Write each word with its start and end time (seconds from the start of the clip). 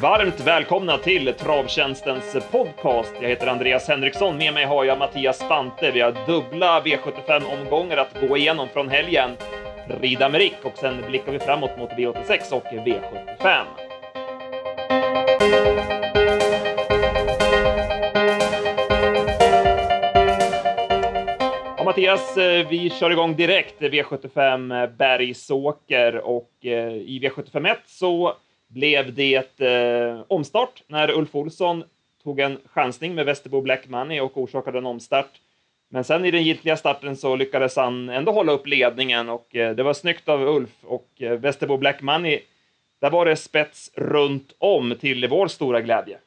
Varmt 0.00 0.40
välkomna 0.40 0.98
till 0.98 1.34
Travtjänstens 1.38 2.36
podcast. 2.50 3.12
Jag 3.20 3.28
heter 3.28 3.46
Andreas 3.46 3.88
Henriksson. 3.88 4.36
Med 4.36 4.54
mig 4.54 4.64
har 4.64 4.84
jag 4.84 4.98
Mattias 4.98 5.38
Spante. 5.38 5.90
Vi 5.90 6.00
har 6.00 6.26
dubbla 6.26 6.80
V75-omgångar 6.80 7.96
att 7.96 8.28
gå 8.28 8.36
igenom 8.36 8.68
från 8.68 8.88
helgen. 8.88 9.30
Rida 10.00 10.28
med 10.28 10.40
Rick 10.40 10.56
och 10.62 10.78
sen 10.78 11.04
blickar 11.08 11.32
vi 11.32 11.38
framåt 11.38 11.78
mot 11.78 11.90
V86 11.90 12.52
och 12.52 12.64
V75. 12.64 13.64
Mattias, 21.98 22.36
eh, 22.36 22.68
vi 22.68 22.90
kör 22.90 23.10
igång 23.10 23.36
direkt. 23.36 23.80
V75 23.80 24.82
eh, 24.82 24.90
Bergsåker 24.90 26.16
och 26.16 26.50
eh, 26.60 26.92
i 26.92 27.20
V75 27.22 27.70
1 27.72 27.78
så 27.86 28.34
blev 28.68 29.14
det 29.14 29.60
eh, 29.60 30.20
omstart 30.28 30.82
när 30.86 31.10
Ulf 31.10 31.34
Olsson 31.34 31.84
tog 32.22 32.40
en 32.40 32.58
chansning 32.66 33.14
med 33.14 33.26
Västerbo 33.26 33.60
Black 33.60 33.88
Money 33.88 34.20
och 34.20 34.38
orsakade 34.38 34.78
en 34.78 34.86
omstart. 34.86 35.30
Men 35.88 36.04
sen 36.04 36.24
i 36.24 36.30
den 36.30 36.42
giltiga 36.42 36.76
starten 36.76 37.16
så 37.16 37.36
lyckades 37.36 37.76
han 37.76 38.08
ändå 38.08 38.32
hålla 38.32 38.52
upp 38.52 38.66
ledningen 38.66 39.28
och 39.28 39.56
eh, 39.56 39.74
det 39.74 39.82
var 39.82 39.94
snyggt 39.94 40.28
av 40.28 40.42
Ulf 40.42 40.70
och 40.82 41.08
eh, 41.16 41.32
Västerbo 41.32 41.76
Black 41.76 42.02
Money. 42.02 42.40
Där 43.00 43.10
var 43.10 43.26
det 43.26 43.36
spets 43.36 43.90
runt 43.94 44.52
om 44.58 44.94
till 45.00 45.28
vår 45.28 45.48
stora 45.48 45.80
glädje. 45.80 46.18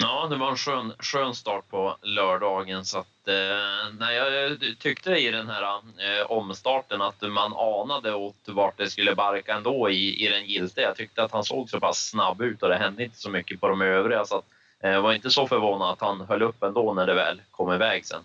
Ja, 0.00 0.26
det 0.30 0.36
var 0.36 0.50
en 0.50 0.56
skön, 0.56 0.92
skön 0.98 1.34
start 1.34 1.68
på 1.70 1.96
lördagen. 2.02 2.84
Så 2.84 2.98
att, 2.98 3.06
Eh, 3.28 3.94
nej, 3.98 4.16
jag 4.16 4.44
eh, 4.44 4.58
tyckte 4.78 5.10
i 5.10 5.30
den 5.30 5.48
här 5.48 5.62
eh, 5.62 6.30
omstarten 6.30 7.02
att 7.02 7.22
man 7.22 7.52
anade 7.52 8.14
åt 8.14 8.48
vart 8.48 8.78
det 8.78 8.90
skulle 8.90 9.14
barka 9.14 9.54
ändå 9.54 9.90
i, 9.90 10.26
i 10.26 10.28
den 10.28 10.46
giltiga. 10.46 10.84
Jag 10.84 10.96
tyckte 10.96 11.22
att 11.22 11.32
han 11.32 11.44
såg 11.44 11.70
så 11.70 11.80
pass 11.80 12.08
snabb 12.08 12.42
ut 12.42 12.62
och 12.62 12.68
det 12.68 12.76
hände 12.76 13.04
inte 13.04 13.18
så 13.18 13.30
mycket 13.30 13.60
på 13.60 13.68
de 13.68 13.82
övriga. 13.82 14.24
Så 14.24 14.36
att, 14.36 14.44
eh, 14.82 15.00
var 15.00 15.12
inte 15.12 15.30
så 15.30 15.46
förvånad 15.46 15.92
att 15.92 16.00
han 16.00 16.20
höll 16.20 16.42
upp 16.42 16.62
ändå 16.62 16.94
när 16.94 17.06
det 17.06 17.14
väl 17.14 17.42
kom 17.50 17.72
iväg 17.72 18.06
sen. 18.06 18.22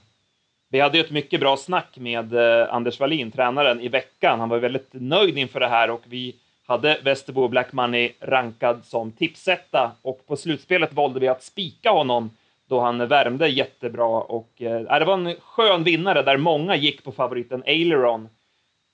Vi 0.72 0.80
hade 0.80 0.98
ju 0.98 1.04
ett 1.04 1.12
mycket 1.12 1.40
bra 1.40 1.58
snack 1.58 1.98
med 1.98 2.34
eh, 2.34 2.74
Anders 2.74 3.00
Wallin, 3.00 3.32
tränaren, 3.32 3.82
i 3.82 3.88
veckan. 3.88 4.40
Han 4.40 4.50
var 4.50 4.58
väldigt 4.58 4.90
nöjd 4.92 5.38
inför 5.38 5.60
det 5.60 5.68
här 5.68 5.90
och 5.90 6.02
vi 6.06 6.36
hade 6.68 7.00
Västerbo 7.04 7.48
Black 7.48 7.72
Money 7.72 8.12
rankad 8.20 8.86
som 8.86 9.12
tipsetta 9.12 9.92
och 10.02 10.28
på 10.28 10.36
slutspelet 10.36 10.94
valde 10.94 11.20
vi 11.20 11.28
att 11.28 11.44
spika 11.44 11.92
honom 11.92 12.30
då 12.70 12.80
han 12.80 13.08
värmde 13.08 13.48
jättebra 13.48 14.08
och 14.08 14.50
eh, 14.58 14.82
äh, 14.82 15.00
det 15.00 15.06
var 15.06 15.14
en 15.14 15.36
skön 15.42 15.84
vinnare 15.84 16.22
där 16.22 16.38
många 16.38 16.76
gick 16.76 17.04
på 17.04 17.12
favoriten 17.12 17.64
Aileron. 17.66 18.30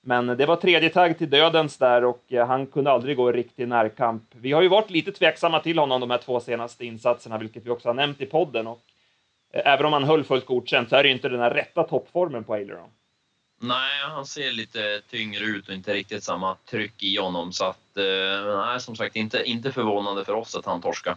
Men 0.02 0.26
det 0.26 0.46
var 0.46 0.56
tredje 0.56 0.90
tagg 0.90 1.18
till 1.18 1.30
dödens 1.30 1.78
där 1.78 2.04
och 2.04 2.24
eh, 2.28 2.46
han 2.46 2.66
kunde 2.66 2.90
aldrig 2.90 3.16
gå 3.16 3.30
i 3.30 3.32
riktig 3.32 3.68
närkamp. 3.68 4.22
Vi 4.32 4.52
har 4.52 4.62
ju 4.62 4.68
varit 4.68 4.90
lite 4.90 5.12
tveksamma 5.12 5.60
till 5.60 5.78
honom 5.78 6.00
de 6.00 6.10
här 6.10 6.18
två 6.18 6.40
senaste 6.40 6.86
insatserna, 6.86 7.38
vilket 7.38 7.66
vi 7.66 7.70
också 7.70 7.88
har 7.88 7.94
nämnt 7.94 8.20
i 8.20 8.26
podden 8.26 8.66
och 8.66 8.82
eh, 9.52 9.72
även 9.72 9.86
om 9.86 9.92
han 9.92 10.04
höll 10.04 10.24
fullt 10.24 10.46
godkänt 10.46 10.88
så 10.88 10.96
är 10.96 11.02
det 11.02 11.08
ju 11.08 11.14
inte 11.14 11.28
den 11.28 11.40
här 11.40 11.54
rätta 11.54 11.82
toppformen 11.82 12.44
på 12.44 12.54
Aileron. 12.54 12.90
Nej, 13.60 14.00
han 14.00 14.26
ser 14.26 14.52
lite 14.52 15.00
tyngre 15.10 15.44
ut 15.44 15.68
och 15.68 15.74
inte 15.74 15.94
riktigt 15.94 16.24
samma 16.24 16.56
tryck 16.70 17.02
i 17.02 17.16
honom. 17.16 17.52
Så 17.52 17.64
att, 17.64 17.96
eh, 17.96 18.56
nej, 18.56 18.80
som 18.80 18.96
sagt, 18.96 19.16
inte, 19.16 19.42
inte 19.44 19.72
förvånande 19.72 20.24
för 20.24 20.34
oss 20.34 20.56
att 20.56 20.66
han 20.66 20.80
torskar. 20.80 21.16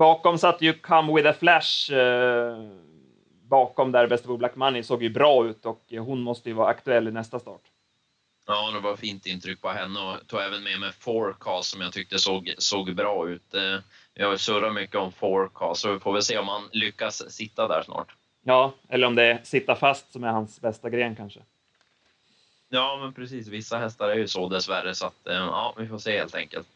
Bakom 0.00 0.38
satt 0.38 0.62
ju 0.62 0.72
Come 0.72 1.14
With 1.14 1.28
A 1.28 1.32
Flash. 1.38 1.92
Eh, 1.92 2.56
bakom 3.42 3.92
där 3.92 4.06
Västerbo 4.06 4.36
Black 4.36 4.56
Money 4.56 4.82
såg 4.82 5.02
ju 5.02 5.10
bra 5.10 5.46
ut 5.46 5.66
och 5.66 5.84
hon 5.90 6.22
måste 6.22 6.48
ju 6.48 6.54
vara 6.54 6.68
aktuell 6.68 7.08
i 7.08 7.10
nästa 7.10 7.38
start. 7.38 7.60
Ja, 8.46 8.70
det 8.70 8.80
var 8.80 8.96
fint 8.96 9.26
intryck 9.26 9.60
på 9.60 9.68
henne 9.68 10.00
och 10.00 10.26
tog 10.26 10.40
även 10.40 10.62
med 10.62 10.80
mig 10.80 10.92
Forecast 10.92 11.70
som 11.70 11.80
jag 11.80 11.92
tyckte 11.92 12.18
såg, 12.18 12.54
såg 12.58 12.94
bra 12.94 13.28
ut. 13.28 13.54
Eh, 13.54 13.78
jag 14.14 14.40
surrar 14.40 14.70
mycket 14.70 14.96
om 14.96 15.12
Forecast 15.12 15.80
så 15.80 15.92
vi 15.92 15.98
får 15.98 16.12
väl 16.12 16.22
se 16.22 16.38
om 16.38 16.48
han 16.48 16.68
lyckas 16.72 17.32
sitta 17.32 17.68
där 17.68 17.82
snart. 17.82 18.14
Ja, 18.44 18.72
eller 18.88 19.06
om 19.06 19.14
det 19.14 19.24
är 19.24 19.40
sitta 19.44 19.76
fast 19.76 20.12
som 20.12 20.24
är 20.24 20.28
hans 20.28 20.60
bästa 20.60 20.90
gren 20.90 21.16
kanske. 21.16 21.40
Ja, 22.68 22.98
men 23.02 23.12
precis. 23.12 23.48
Vissa 23.48 23.78
hästar 23.78 24.08
är 24.08 24.14
ju 24.14 24.28
så 24.28 24.48
dessvärre, 24.48 24.94
så 24.94 25.06
att, 25.06 25.26
eh, 25.26 25.34
ja, 25.34 25.74
vi 25.78 25.86
får 25.86 25.98
se 25.98 26.18
helt 26.18 26.34
enkelt. 26.34 26.68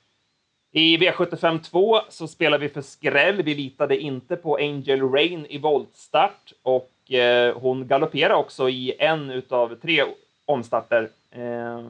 I 0.76 0.96
V75 0.96 1.58
2 1.58 2.00
så 2.08 2.28
spelar 2.28 2.58
vi 2.58 2.68
för 2.68 2.82
skräll. 2.82 3.42
Vi 3.42 3.54
litade 3.54 3.98
inte 3.98 4.36
på 4.36 4.56
Angel 4.56 5.00
Rain 5.10 5.46
i 5.46 5.58
voltstart 5.58 6.52
och 6.62 7.12
eh, 7.12 7.58
hon 7.58 7.86
galopperade 7.86 8.34
också 8.34 8.68
i 8.68 8.94
en 8.98 9.42
av 9.48 9.74
tre 9.74 10.04
omstarter. 10.44 11.08
Eh, 11.30 11.80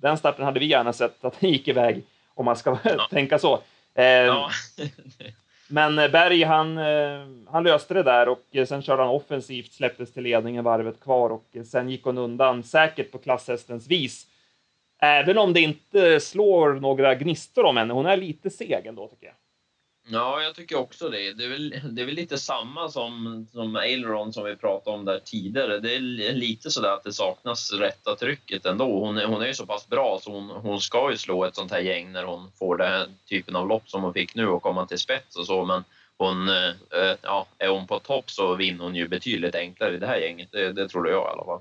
den 0.00 0.16
starten 0.16 0.44
hade 0.44 0.60
vi 0.60 0.66
gärna 0.66 0.92
sett 0.92 1.24
att 1.24 1.40
den 1.40 1.50
gick 1.50 1.68
iväg, 1.68 2.02
om 2.34 2.44
man 2.44 2.56
ska 2.56 2.78
ja. 2.84 3.06
tänka 3.10 3.38
så. 3.38 3.58
Eh, 3.94 4.04
ja. 4.04 4.50
Men 5.68 5.98
eh, 5.98 6.10
Berg, 6.10 6.42
han, 6.42 6.78
eh, 6.78 7.26
han 7.50 7.64
löste 7.64 7.94
det 7.94 8.02
där 8.02 8.28
och 8.28 8.44
eh, 8.52 8.66
sen 8.66 8.82
körde 8.82 9.02
han 9.02 9.10
offensivt, 9.10 9.72
släpptes 9.72 10.12
till 10.12 10.22
ledningen 10.22 10.64
varvet 10.64 11.00
kvar 11.00 11.30
och 11.30 11.56
sen 11.66 11.88
gick 11.88 12.04
hon 12.04 12.18
undan 12.18 12.62
säkert 12.62 13.12
på 13.12 13.18
klasshästens 13.18 13.86
vis. 13.86 14.26
Även 15.02 15.38
om 15.38 15.52
det 15.52 15.60
inte 15.60 16.20
slår 16.20 16.74
några 16.74 17.14
gnistor 17.14 17.64
om 17.64 17.76
henne. 17.76 17.94
Hon 17.94 18.06
är 18.06 18.16
lite 18.16 18.50
seg 18.50 18.86
ändå 18.86 19.08
tycker 19.08 19.26
jag. 19.26 19.34
Ja, 20.08 20.42
jag 20.42 20.54
tycker 20.54 20.78
också 20.78 21.08
det. 21.08 21.32
Det 21.32 21.44
är 21.44 21.48
väl, 21.48 21.70
det 21.90 22.02
är 22.02 22.06
väl 22.06 22.14
lite 22.14 22.38
samma 22.38 22.88
som, 22.88 23.46
som 23.52 23.76
Aileron 23.76 24.32
som 24.32 24.44
vi 24.44 24.56
pratade 24.56 24.96
om 24.96 25.04
där 25.04 25.18
tidigare. 25.18 25.78
Det 25.78 25.94
är 25.94 26.32
lite 26.32 26.70
sådär 26.70 26.92
att 26.92 27.04
det 27.04 27.12
saknas 27.12 27.72
rätta 27.72 28.16
trycket 28.16 28.66
ändå. 28.66 29.00
Hon 29.00 29.18
är, 29.18 29.26
hon 29.26 29.42
är 29.42 29.46
ju 29.46 29.54
så 29.54 29.66
pass 29.66 29.88
bra 29.88 30.18
så 30.22 30.32
hon, 30.32 30.50
hon 30.50 30.80
ska 30.80 31.10
ju 31.10 31.16
slå 31.16 31.44
ett 31.44 31.54
sånt 31.54 31.72
här 31.72 31.80
gäng 31.80 32.12
när 32.12 32.24
hon 32.24 32.50
får 32.58 32.76
den 32.76 32.86
här 32.86 33.06
typen 33.28 33.56
av 33.56 33.68
lopp 33.68 33.90
som 33.90 34.02
hon 34.02 34.12
fick 34.12 34.34
nu 34.34 34.48
och 34.48 34.62
komma 34.62 34.86
till 34.86 34.98
spets 34.98 35.36
och 35.36 35.46
så. 35.46 35.64
Men 35.64 35.84
hon, 36.18 36.48
eh, 36.48 36.68
eh, 36.90 37.16
ja, 37.22 37.46
är 37.58 37.68
hon 37.68 37.86
på 37.86 37.98
topp 37.98 38.30
så 38.30 38.54
vinner 38.54 38.84
hon 38.84 38.94
ju 38.94 39.08
betydligt 39.08 39.54
enklare 39.54 39.94
i 39.94 39.98
det 39.98 40.06
här 40.06 40.18
gänget. 40.18 40.48
Det, 40.52 40.72
det 40.72 40.88
tror 40.88 41.08
jag 41.08 41.22
i 41.22 41.32
alla 41.32 41.44
fall. 41.44 41.60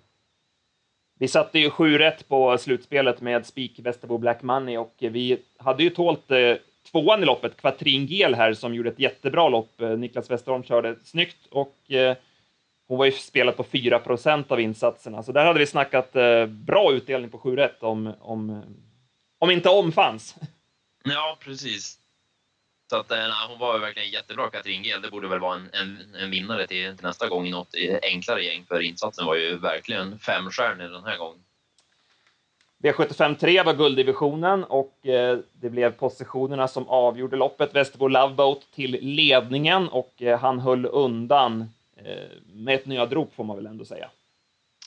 Vi 1.19 1.27
satte 1.27 1.59
ju 1.59 1.69
7 1.69 1.97
rätt 1.97 2.27
på 2.27 2.57
slutspelet 2.57 3.21
med 3.21 3.45
Spik 3.45 3.79
Västerbo 3.79 4.17
Black 4.17 4.41
Money 4.41 4.77
och 4.77 4.95
vi 4.99 5.37
hade 5.57 5.83
ju 5.83 5.89
tålt 5.89 6.31
eh, 6.31 6.55
tvåan 6.91 7.23
i 7.23 7.25
loppet, 7.25 7.57
Quattrin 7.57 8.05
Gel 8.05 8.35
här, 8.35 8.53
som 8.53 8.75
gjorde 8.75 8.89
ett 8.89 8.99
jättebra 8.99 9.49
lopp. 9.49 9.81
Eh, 9.81 9.89
Niklas 9.89 10.31
Westerholm 10.31 10.63
körde 10.63 10.95
snyggt 11.03 11.47
och 11.51 11.91
eh, 11.91 12.17
hon 12.87 12.97
var 12.97 13.05
ju 13.05 13.11
spelad 13.11 13.57
på 13.57 13.63
4% 13.63 14.43
av 14.47 14.59
insatserna, 14.59 15.23
så 15.23 15.31
där 15.31 15.45
hade 15.45 15.59
vi 15.59 15.65
snackat 15.65 16.15
eh, 16.15 16.45
bra 16.45 16.91
utdelning 16.93 17.29
på 17.29 17.37
7 17.37 17.55
rätt 17.55 17.83
om, 17.83 18.13
om, 18.19 18.61
om 19.39 19.51
inte 19.51 19.69
om 19.69 19.91
fanns. 19.91 20.35
Ja, 21.03 21.37
precis. 21.39 21.99
Så 22.89 22.95
att, 22.97 23.09
nej, 23.09 23.31
hon 23.49 23.59
var 23.59 23.79
verkligen 23.79 24.09
jättebra, 24.09 24.49
Katrin 24.49 24.83
Gel. 24.83 25.01
Det 25.01 25.11
borde 25.11 25.27
väl 25.27 25.39
vara 25.39 25.55
en, 25.55 25.69
en, 25.73 26.15
en 26.15 26.31
vinnare 26.31 26.67
till, 26.67 26.97
till, 26.97 27.05
nästa 27.05 27.27
gång 27.27 27.47
i 27.47 27.51
något 27.51 27.75
enklare 28.01 28.43
gäng, 28.43 28.65
för 28.65 28.81
insatsen 28.81 29.25
var 29.25 29.35
ju 29.35 29.57
verkligen 29.57 30.19
femstjärnig 30.19 30.89
den 30.89 31.03
här 31.03 31.17
gången. 31.17 31.39
V75 32.83 33.35
3 33.35 33.63
var 33.63 33.73
gulddivisionen 33.73 34.63
och 34.63 35.07
eh, 35.07 35.39
det 35.53 35.69
blev 35.69 35.91
positionerna 35.91 36.67
som 36.67 36.87
avgjorde 36.87 37.35
loppet. 37.35 37.75
Västerbo 37.75 38.07
Loveboat 38.07 38.71
till 38.75 38.99
ledningen 39.01 39.87
och 39.87 40.21
eh, 40.21 40.39
han 40.39 40.59
höll 40.59 40.85
undan 40.85 41.61
eh, 41.97 42.29
med 42.53 42.75
ett 42.75 42.85
nödrop 42.85 43.35
får 43.35 43.43
man 43.43 43.55
väl 43.55 43.65
ändå 43.65 43.85
säga. 43.85 44.09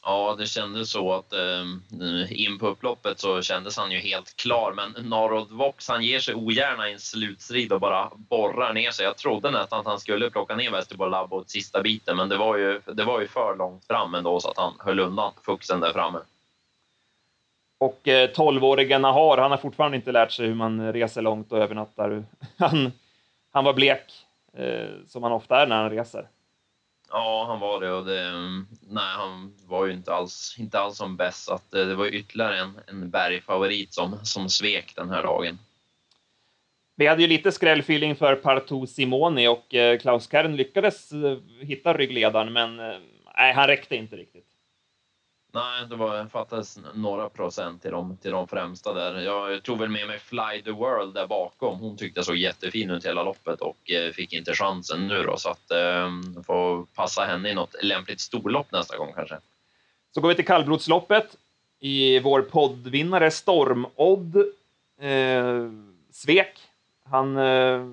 Ja, 0.02 0.36
det 0.38 0.46
kändes 0.46 0.90
så 0.90 1.12
att 1.12 1.32
eh, 1.32 2.32
in 2.32 2.58
på 2.58 2.68
upploppet 2.68 3.20
så 3.20 3.42
kändes 3.42 3.76
han 3.76 3.90
ju 3.90 3.98
helt 3.98 4.36
klar. 4.36 4.72
Men 4.72 5.08
Narod 5.08 5.50
Vox, 5.50 5.88
han 5.88 6.02
ger 6.02 6.20
sig 6.20 6.34
ogärna 6.34 6.88
i 6.88 6.92
en 6.92 6.98
slutstrid 6.98 7.72
och 7.72 7.80
bara 7.80 8.10
borrar 8.16 8.72
ner 8.72 8.90
sig. 8.90 9.04
Jag 9.04 9.16
trodde 9.16 9.50
nästan 9.50 9.80
att 9.80 9.86
han 9.86 10.00
skulle 10.00 10.30
plocka 10.30 10.56
ner 10.56 10.70
Västerbo 10.70 11.06
Loveboat 11.06 11.50
sista 11.50 11.82
biten, 11.82 12.16
men 12.16 12.28
det 12.28 12.36
var, 12.36 12.56
ju, 12.56 12.80
det 12.86 13.04
var 13.04 13.20
ju 13.20 13.28
för 13.28 13.56
långt 13.56 13.84
fram 13.84 14.14
ändå 14.14 14.40
så 14.40 14.50
att 14.50 14.58
han 14.58 14.74
höll 14.78 15.00
undan 15.00 15.32
fuxen 15.46 15.80
där 15.80 15.92
framme. 15.92 16.18
Och 17.80 18.08
eh, 18.08 18.30
12-årige 18.30 18.98
Nahar, 18.98 19.38
han 19.38 19.50
har 19.50 19.58
fortfarande 19.58 19.96
inte 19.96 20.12
lärt 20.12 20.32
sig 20.32 20.46
hur 20.46 20.54
man 20.54 20.92
reser 20.92 21.22
långt 21.22 21.52
och 21.52 21.58
övernattar. 21.58 22.24
Han, 22.58 22.92
han 23.50 23.64
var 23.64 23.74
blek, 23.74 24.26
eh, 24.56 24.88
som 25.06 25.22
han 25.22 25.32
ofta 25.32 25.62
är 25.62 25.66
när 25.66 25.76
han 25.76 25.90
reser. 25.90 26.28
Ja, 27.10 27.44
han 27.48 27.60
var 27.60 27.80
det 27.80 27.92
och 27.92 28.04
det, 28.04 28.28
mm, 28.28 28.66
nej, 28.80 29.14
han 29.16 29.54
var 29.66 29.86
ju 29.86 29.92
inte 29.92 30.14
alls, 30.14 30.56
inte 30.58 30.78
alls 30.78 30.96
som 30.96 31.16
bäst. 31.16 31.44
Så 31.44 31.54
att, 31.54 31.74
eh, 31.74 31.86
det 31.86 31.94
var 31.94 32.06
ytterligare 32.06 32.58
en, 32.58 32.80
en 32.86 33.10
bergfavorit 33.10 33.94
som, 33.94 34.18
som 34.22 34.48
svek 34.48 34.92
den 34.96 35.10
här 35.10 35.22
dagen. 35.22 35.58
Vi 36.96 37.06
hade 37.06 37.22
ju 37.22 37.28
lite 37.28 37.52
skrällfeeling 37.52 38.16
för 38.16 38.34
Partout 38.34 38.90
Simoni 38.90 39.48
och 39.48 39.74
eh, 39.74 39.98
Klaus 39.98 40.30
Kern 40.30 40.56
lyckades 40.56 41.12
eh, 41.12 41.38
hitta 41.60 41.94
ryggledaren, 41.94 42.52
men 42.52 42.76
nej, 43.36 43.52
han 43.52 43.66
räckte 43.66 43.96
inte 43.96 44.16
riktigt. 44.16 44.47
Nej, 45.52 45.86
det 45.90 45.96
var, 45.96 46.26
fattades 46.26 46.78
några 46.94 47.28
procent 47.28 47.82
till 47.82 47.90
de, 47.90 48.16
till 48.16 48.30
de 48.30 48.48
främsta 48.48 48.94
där. 48.94 49.20
Jag 49.20 49.62
tog 49.62 49.78
väl 49.78 49.88
med 49.88 50.06
mig 50.06 50.18
Fly 50.18 50.62
the 50.64 50.70
World 50.70 51.14
där 51.14 51.26
bakom. 51.26 51.78
Hon 51.78 51.96
tyckte 51.96 52.18
jag 52.18 52.24
såg 52.24 52.36
jättefin 52.36 52.90
ut 52.90 53.06
hela 53.06 53.22
loppet 53.22 53.60
och 53.60 53.90
eh, 53.90 54.12
fick 54.12 54.32
inte 54.32 54.54
chansen 54.54 55.08
nu 55.08 55.22
då. 55.22 55.36
Så 55.36 55.50
att 55.50 55.70
eh, 55.70 56.10
får 56.46 56.86
passa 56.94 57.24
henne 57.24 57.50
i 57.50 57.54
något 57.54 57.74
lämpligt 57.82 58.20
storlopp 58.20 58.72
nästa 58.72 58.96
gång 58.96 59.12
kanske. 59.14 59.38
Så 60.14 60.20
går 60.20 60.28
vi 60.28 60.34
till 60.34 60.46
kallblodsloppet. 60.46 61.36
I 61.80 62.20
vår 62.20 62.42
poddvinnare 62.42 63.30
Stormodd 63.30 64.36
eh, 65.00 65.70
svek. 66.10 66.58
Han 67.04 67.36
eh, 67.36 67.86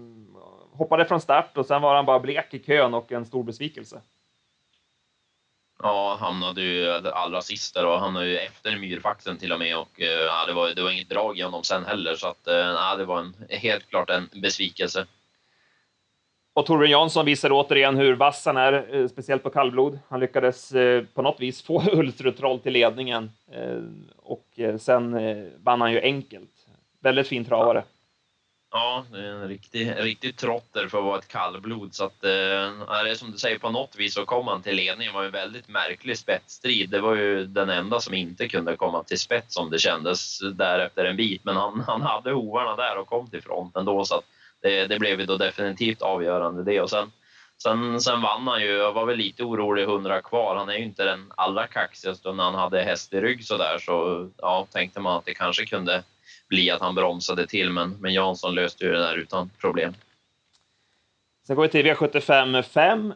hoppade 0.72 1.06
från 1.06 1.22
start 1.22 1.58
och 1.58 1.66
sen 1.66 1.81
var 1.81 1.96
han 1.96 2.06
bara 2.06 2.19
blek 2.19 2.54
i 2.54 2.60
kön 2.60 2.94
och 2.94 3.12
en 3.12 3.25
stor 3.25 3.44
besvikelse. 3.44 4.01
Ja, 5.86 6.18
hamnade 6.20 6.62
ju 6.62 6.92
allra 7.14 7.42
sist 7.42 7.74
där 7.74 7.86
och 7.86 8.00
hamnade 8.00 8.28
ju 8.28 8.38
efter 8.38 8.78
myrfaxen 8.78 9.38
till 9.38 9.52
och 9.52 9.60
med 9.60 9.78
och 9.78 10.02
eh, 10.02 10.08
ja, 10.08 10.46
det, 10.46 10.54
var, 10.54 10.70
det 10.70 10.82
var 10.82 10.92
inget 10.92 11.10
drag 11.10 11.38
i 11.38 11.42
honom 11.42 11.64
sen 11.64 11.86
heller 11.86 12.16
så 12.16 12.28
att 12.28 12.48
eh, 12.48 12.56
ja, 12.56 12.96
det 12.96 13.06
var 13.06 13.20
en, 13.20 13.36
helt 13.50 13.90
klart 13.90 14.10
en 14.10 14.30
besvikelse. 14.34 15.06
Och 16.54 16.66
Torbjörn 16.66 16.92
Jansson 16.92 17.26
visar 17.26 17.50
återigen 17.52 17.98
hur 17.98 18.16
vass 18.16 18.46
han 18.46 18.58
är, 18.58 18.96
eh, 18.96 19.08
speciellt 19.08 19.44
på 19.44 19.50
kallblod. 19.50 20.00
Han 20.08 20.20
lyckades 20.20 20.74
på 21.14 21.22
något 21.22 21.40
vis 21.40 21.62
få 21.66 21.84
Ulstrutroll 21.92 22.60
till 22.60 22.74
ledningen 22.74 23.32
och 24.18 24.60
sen 24.80 25.18
vann 25.64 25.82
han 25.82 25.92
ju 25.92 26.02
enkelt. 26.02 26.52
Väldigt 27.00 27.28
fin 27.28 27.46
travare. 27.46 27.78
Ja, 27.78 27.95
Ja, 28.77 29.06
det 29.12 29.18
är 29.18 29.24
en 29.24 29.48
riktig, 29.48 29.94
riktig 29.98 30.38
trotter 30.38 30.88
för 30.88 30.98
att 30.98 31.04
vara 31.04 31.18
ett 31.18 31.27
kallblod. 31.27 31.95
Så 31.95 32.06
att, 32.06 32.24
eh, 32.24 32.31
är 32.31 33.04
det 33.04 33.16
som 33.16 33.31
du 33.31 33.38
säger, 33.38 33.60
på 33.60 33.69
något 33.69 33.95
vis 33.95 34.13
så 34.13 34.25
kom 34.25 34.48
han 34.48 34.62
till 34.62 34.75
ledningen. 34.75 35.13
Det 35.13 35.19
var 35.19 35.25
en 35.25 35.31
väldigt 35.31 35.68
märklig 35.68 36.18
spetsstrid. 36.18 36.89
Det 36.89 37.00
var 37.00 37.16
ju 37.16 37.45
den 37.45 37.69
enda 37.69 38.00
som 38.00 38.13
inte 38.13 38.48
kunde 38.48 38.75
komma 38.75 39.04
till 39.04 39.19
spets 39.19 39.54
som 39.54 39.69
det 39.69 39.80
kändes 39.80 40.39
därefter 40.54 41.06
en 41.06 41.16
bit. 41.16 41.44
Men 41.44 41.56
han, 41.56 41.83
han 41.88 42.01
hade 42.01 42.31
hovarna 42.31 42.75
där 42.75 42.98
och 42.98 43.07
kom 43.07 43.30
till 43.30 43.42
fronten 43.42 43.86
då. 43.86 44.06
Så 44.06 44.16
att 44.16 44.25
det, 44.62 44.88
det 44.88 45.00
blev 45.00 45.19
ju 45.19 45.25
då 45.25 45.38
definitivt 45.38 46.01
avgörande 46.01 46.63
det. 46.63 46.81
Och 46.81 46.89
sen, 46.89 47.12
sen, 47.63 48.01
sen 48.01 48.22
vann 48.22 48.48
han 48.48 48.62
ju. 48.62 48.72
Jag 48.72 48.94
var 48.94 49.06
väl 49.06 49.18
lite 49.18 49.44
orolig, 49.44 49.83
100 49.83 50.22
kvar. 50.22 50.56
Han 50.56 50.69
är 50.69 50.77
ju 50.77 50.83
inte 50.83 51.06
den 51.06 51.31
allra 51.38 51.68
kaxigaste 51.68 52.33
när 52.33 52.44
han 52.44 52.56
hade 52.56 52.83
häst 52.83 53.13
i 53.13 53.22
rygg 53.22 53.45
så 53.45 53.57
där. 53.57 53.77
Så 53.77 54.30
ja, 54.38 54.68
tänkte 54.72 55.00
man 55.00 55.18
att 55.18 55.25
det 55.25 55.33
kanske 55.33 55.66
kunde 55.66 56.04
bli 56.50 56.69
att 56.69 56.81
han 56.81 56.95
bromsade 56.95 57.48
till, 57.48 57.69
men, 57.69 57.98
men 58.00 58.13
Jansson 58.13 58.56
löste 58.56 58.86
ju 58.86 58.92
det 58.92 59.00
där 59.00 59.18
utan 59.18 59.50
problem. 59.60 59.94
Sen 61.48 61.56
går 61.56 61.63
vi 61.63 61.69
till 61.69 61.86
V75 61.86 62.62
5. 62.62 63.13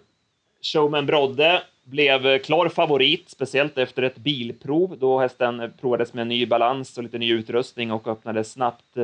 Showman 0.62 1.06
Brodde 1.06 1.64
blev 1.84 2.40
klar 2.40 2.70
favorit, 2.70 3.30
speciellt 3.30 3.78
efter 3.78 4.04
ett 4.04 4.18
bilprov 4.18 4.98
då 5.00 5.20
hästen 5.20 5.74
provades 5.82 6.14
med 6.14 6.28
ny 6.28 6.46
balans 6.46 6.98
och 6.98 7.04
lite 7.04 7.18
ny 7.18 7.32
utrustning 7.32 7.92
och 7.92 8.08
öppnade 8.08 8.44
snabbt. 8.44 8.98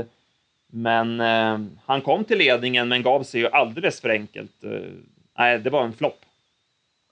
Men 0.68 1.22
eh, 1.22 1.60
han 1.86 2.02
kom 2.02 2.24
till 2.24 2.38
ledningen, 2.38 2.88
men 2.88 3.04
gav 3.04 3.24
sig 3.24 3.42
ju 3.42 3.48
alldeles 3.48 4.02
för 4.02 4.10
enkelt. 4.10 4.64
Eh, 4.64 4.72
nej, 5.38 5.60
det 5.60 5.70
var 5.70 5.84
en 5.84 5.94
flopp 5.94 6.26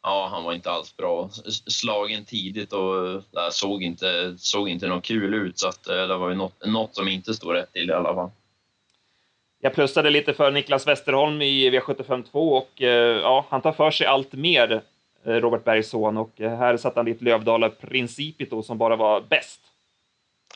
ja, 0.04 0.28
han 0.32 0.44
var 0.44 0.54
inte 0.54 0.72
alls 0.72 0.98
bra. 0.98 1.30
Slagen 1.68 2.26
tidigt 2.26 2.74
och 2.74 3.24
det 3.32 3.52
såg 3.52 3.84
inte, 3.84 4.36
såg 4.38 4.70
inte 4.70 4.88
något 4.88 5.04
kul 5.04 5.34
ut. 5.34 5.60
Så 5.60 5.68
att, 5.68 5.88
äh, 5.88 6.08
det 6.08 6.18
var 6.18 6.30
ju 6.30 6.36
något, 6.36 6.66
något 6.66 6.96
som 6.96 7.08
inte 7.08 7.34
stod 7.34 7.54
rätt 7.54 7.74
till 7.74 7.90
i 7.90 7.94
alla 7.94 8.14
fall. 8.14 8.30
Jag 9.60 9.74
plussade 9.74 10.10
lite 10.10 10.34
för 10.34 10.52
Niklas 10.52 10.88
Westerholm 10.88 11.42
i 11.42 11.70
V75 11.70 12.24
2 12.32 12.54
och 12.54 12.82
äh, 12.82 12.90
ja, 13.18 13.46
han 13.50 13.62
tar 13.62 13.72
för 13.72 13.92
sig 13.92 14.08
allt 14.08 14.34
mer, 14.34 14.82
Robert 15.26 15.64
Bergs 15.64 15.90
son. 15.90 16.18
Och 16.18 16.32
här 16.40 16.78
satte 16.78 17.00
han 17.00 17.06
dit 17.06 17.22
Lövdala 17.22 17.70
Principito 17.70 18.64
som 18.64 18.78
bara 18.78 18.96
var 18.96 19.22
bäst. 19.22 19.60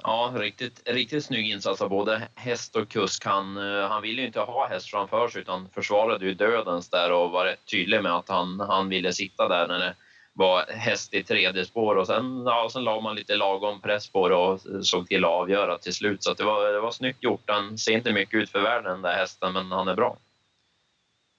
Ja, 0.04 0.34
riktigt, 0.36 0.82
riktigt 0.86 1.26
snygg 1.26 1.50
insats 1.50 1.82
av 1.82 1.90
både 1.90 2.22
häst 2.36 2.76
och 2.76 2.90
kusk. 2.90 3.26
Han, 3.26 3.58
eh, 3.58 3.90
han 3.90 4.02
ville 4.02 4.22
ju 4.22 4.28
inte 4.28 4.40
ha 4.40 4.68
häst 4.68 4.90
framför 4.90 5.28
sig 5.28 5.42
utan 5.42 5.70
försvarade 5.70 6.26
ju 6.26 6.34
dödens 6.34 6.90
där 6.90 7.12
och 7.12 7.32
var 7.32 7.46
rätt 7.46 7.66
tydlig 7.72 8.04
med 8.04 8.16
att 8.16 8.30
han, 8.30 8.60
han 8.60 8.90
ville 8.90 9.14
sitta 9.14 9.48
där 9.48 9.68
när 9.68 9.80
det 9.80 9.96
var 10.34 10.66
häst 10.68 11.14
i 11.14 11.24
tredje 11.24 11.66
spår 11.66 11.96
och 11.96 12.08
sen, 12.08 12.44
ja, 12.46 12.70
sen 12.72 12.84
la 12.84 13.02
man 13.02 13.16
lite 13.16 13.36
lagom 13.36 13.82
press 13.82 14.10
på 14.10 14.30
det 14.30 14.36
och 14.36 14.60
såg 14.82 15.08
till 15.08 15.26
att 15.26 15.32
avgöra 15.32 15.78
till 15.78 15.94
slut. 15.94 16.24
Så 16.24 16.34
det, 16.34 16.44
var, 16.44 16.74
det 16.74 16.80
var 16.80 16.92
snyggt 16.92 17.24
gjort. 17.24 17.44
Han 17.46 17.78
ser 17.78 17.92
inte 17.92 18.14
mycket 18.14 18.34
ut 18.34 18.50
för 18.50 18.62
världen 18.62 18.92
den 18.92 19.02
där 19.02 19.16
hästen, 19.16 19.54
men 19.54 19.72
han 19.72 19.88
är 19.88 19.96
bra. 19.96 20.18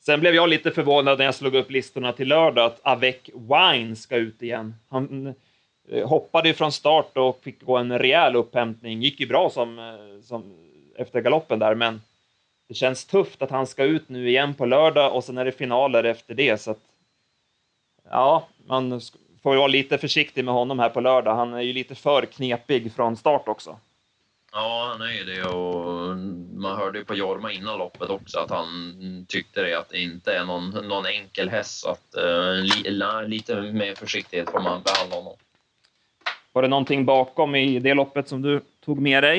Sen 0.05 0.21
blev 0.21 0.35
jag 0.35 0.49
lite 0.49 0.71
förvånad 0.71 1.19
när 1.19 1.25
jag 1.25 1.35
slog 1.35 1.55
upp 1.55 1.71
listorna 1.71 2.13
till 2.13 2.29
lördag 2.29 2.67
att 2.67 2.81
Avec 2.83 3.31
Wine 3.35 3.97
ska 3.97 4.17
ut 4.17 4.43
igen. 4.43 4.75
Han 4.91 5.35
Eh, 5.91 6.09
hoppade 6.09 6.49
ju 6.49 6.55
från 6.55 6.73
start 6.73 7.17
och 7.17 7.41
fick 7.43 7.63
gå 7.63 7.77
en 7.77 7.99
rejäl 7.99 8.37
upphämtning. 8.37 9.03
Gick 9.03 9.21
ju 9.21 9.27
bra 9.27 9.51
som, 9.51 9.79
eh, 9.79 10.23
som 10.23 10.55
efter 10.97 11.21
galoppen 11.21 11.59
där, 11.59 11.75
men 11.75 12.01
det 12.69 12.75
känns 12.75 13.07
tufft 13.07 13.43
att 13.43 13.51
han 13.51 13.67
ska 13.67 13.85
ut 13.85 14.09
nu 14.09 14.29
igen 14.29 14.55
på 14.55 14.67
lördag 14.67 15.15
och 15.15 15.25
sen 15.25 15.39
är 15.39 15.45
det 15.45 15.53
finaler 15.53 16.05
efter 16.05 16.35
det. 16.35 16.61
Så 16.61 16.71
att, 16.71 16.81
ja, 18.11 18.49
man 18.67 19.01
får 19.43 19.53
ju 19.55 19.59
vara 19.59 19.69
lite 19.69 19.99
försiktig 19.99 20.45
med 20.45 20.55
honom 20.55 20.79
här 20.79 20.89
på 20.89 21.01
lördag. 21.01 21.35
Han 21.35 21.55
är 21.55 21.61
ju 21.61 21.73
lite 21.73 21.95
för 21.95 22.27
knepig 22.27 22.93
från 22.93 23.17
start 23.17 23.49
också. 23.49 23.77
Ja, 24.53 24.89
han 24.93 25.09
är 25.09 25.13
ju 25.13 25.25
det 25.25 25.45
och 25.45 26.17
man 26.55 26.77
hörde 26.77 26.99
ju 26.99 27.05
på 27.05 27.15
Jorma 27.15 27.53
innan 27.53 27.79
loppet 27.79 28.11
också 28.11 28.39
att 28.39 28.51
han 28.51 29.27
tyckte 29.29 29.63
det 29.63 29.79
att 29.79 29.89
det 29.89 29.99
inte 29.99 30.33
är 30.33 30.45
någon, 30.45 30.71
någon 30.71 31.07
enkel 31.07 31.49
häst 31.49 31.81
så 31.81 31.91
att 31.91 32.15
uh, 32.19 32.63
li, 32.63 33.01
lite 33.27 33.61
mer 33.61 33.95
försiktighet 33.95 34.51
får 34.51 34.61
man 34.61 34.83
behandla 34.83 35.17
honom. 35.17 35.37
Var 36.59 36.63
det 36.63 36.69
någonting 36.69 37.05
bakom 37.05 37.55
i 37.55 37.79
det 37.79 37.95
loppet 37.95 38.29
som 38.29 38.43
du 38.43 38.61
tog 38.85 39.01
med 39.01 39.23
dig? 39.23 39.39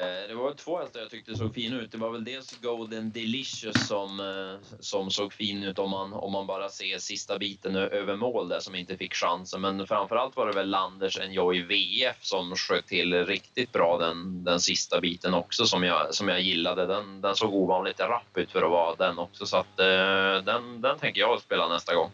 Eh, 0.00 0.28
det 0.28 0.34
var 0.34 0.54
två 0.54 0.78
hästar 0.78 1.00
jag 1.00 1.10
tyckte 1.10 1.34
såg 1.34 1.54
fina 1.54 1.80
ut. 1.80 1.92
Det 1.92 1.98
var 1.98 2.10
väl 2.10 2.24
dels 2.24 2.60
Golden 2.60 3.10
Delicious 3.10 3.88
som, 3.88 4.20
eh, 4.20 4.76
som 4.80 5.10
såg 5.10 5.32
fin 5.32 5.62
ut 5.62 5.78
om 5.78 5.90
man, 5.90 6.12
om 6.12 6.32
man 6.32 6.46
bara 6.46 6.68
ser 6.68 6.98
sista 6.98 7.38
biten 7.38 7.76
över 7.76 8.16
mål 8.16 8.48
där 8.48 8.60
som 8.60 8.74
inte 8.74 8.96
fick 8.96 9.14
chansen. 9.14 9.60
Men 9.60 9.86
framförallt 9.86 10.36
var 10.36 10.46
det 10.46 10.52
väl 10.52 10.70
Landers 10.70 11.18
Enjoy 11.18 11.62
VF 11.62 12.16
som 12.20 12.56
sköt 12.56 12.86
till 12.86 13.26
riktigt 13.26 13.72
bra 13.72 13.98
den, 13.98 14.44
den 14.44 14.60
sista 14.60 15.00
biten 15.00 15.34
också 15.34 15.66
som 15.66 15.84
jag, 15.84 16.14
som 16.14 16.28
jag 16.28 16.40
gillade. 16.40 16.86
Den, 16.86 17.20
den 17.20 17.34
såg 17.34 17.54
ovanligt 17.54 18.00
rapp 18.00 18.36
ut 18.36 18.50
för 18.50 18.62
att 18.62 18.70
vara 18.70 18.94
den 18.94 19.18
också 19.18 19.46
så 19.46 19.56
att 19.56 19.80
eh, 19.80 20.44
den, 20.44 20.80
den 20.80 20.98
tänker 20.98 21.20
jag 21.20 21.40
spela 21.40 21.68
nästa 21.68 21.94
gång. 21.94 22.10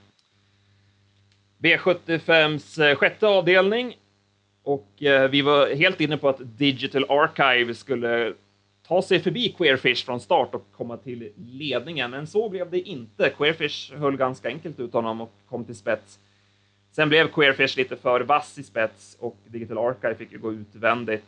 V75s 1.59 2.95
sjätte 2.95 3.27
avdelning 3.27 3.97
och 4.67 5.03
eh, 5.03 5.31
vi 5.31 5.43
var 5.43 5.75
helt 5.75 6.01
inne 6.01 6.17
på 6.17 6.29
att 6.29 6.41
Digital 6.59 7.05
Archive 7.09 7.75
skulle 7.75 8.35
ta 8.89 9.03
sig 9.03 9.21
förbi 9.21 9.55
Queerfish 9.59 10.05
från 10.05 10.21
start 10.21 10.55
och 10.55 10.67
komma 10.77 10.97
till 10.97 11.33
ledningen, 11.37 12.11
men 12.11 12.27
så 12.27 12.49
blev 12.49 12.71
det 12.71 12.81
inte. 12.81 13.31
Queerfish 13.31 13.95
höll 13.95 14.17
ganska 14.17 14.49
enkelt 14.49 14.81
ut 14.81 14.93
honom 14.93 15.21
och 15.21 15.33
kom 15.49 15.65
till 15.65 15.75
spets. 15.75 16.19
Sen 16.93 17.09
blev 17.09 17.29
Queerfish 17.29 17.77
lite 17.77 17.97
för 17.97 18.21
vass 18.21 18.59
i 18.59 18.63
spets 18.63 19.17
och 19.21 19.37
Digital 19.47 19.79
Archive 19.79 20.15
fick 20.15 20.33
ju 20.33 20.39
gå 20.39 20.53
utvändigt. 20.53 21.27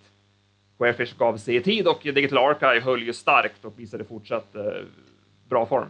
Queerfish 0.79 1.19
gav 1.19 1.37
sig 1.37 1.57
i 1.57 1.61
tid 1.61 1.87
och 1.87 2.01
Digital 2.03 2.39
Archive 2.39 2.81
höll 2.81 3.03
ju 3.03 3.13
starkt 3.13 3.65
och 3.65 3.73
visade 3.77 4.05
fortsatt 4.05 4.55
eh, 4.55 4.63
bra 5.49 5.67
form. 5.67 5.89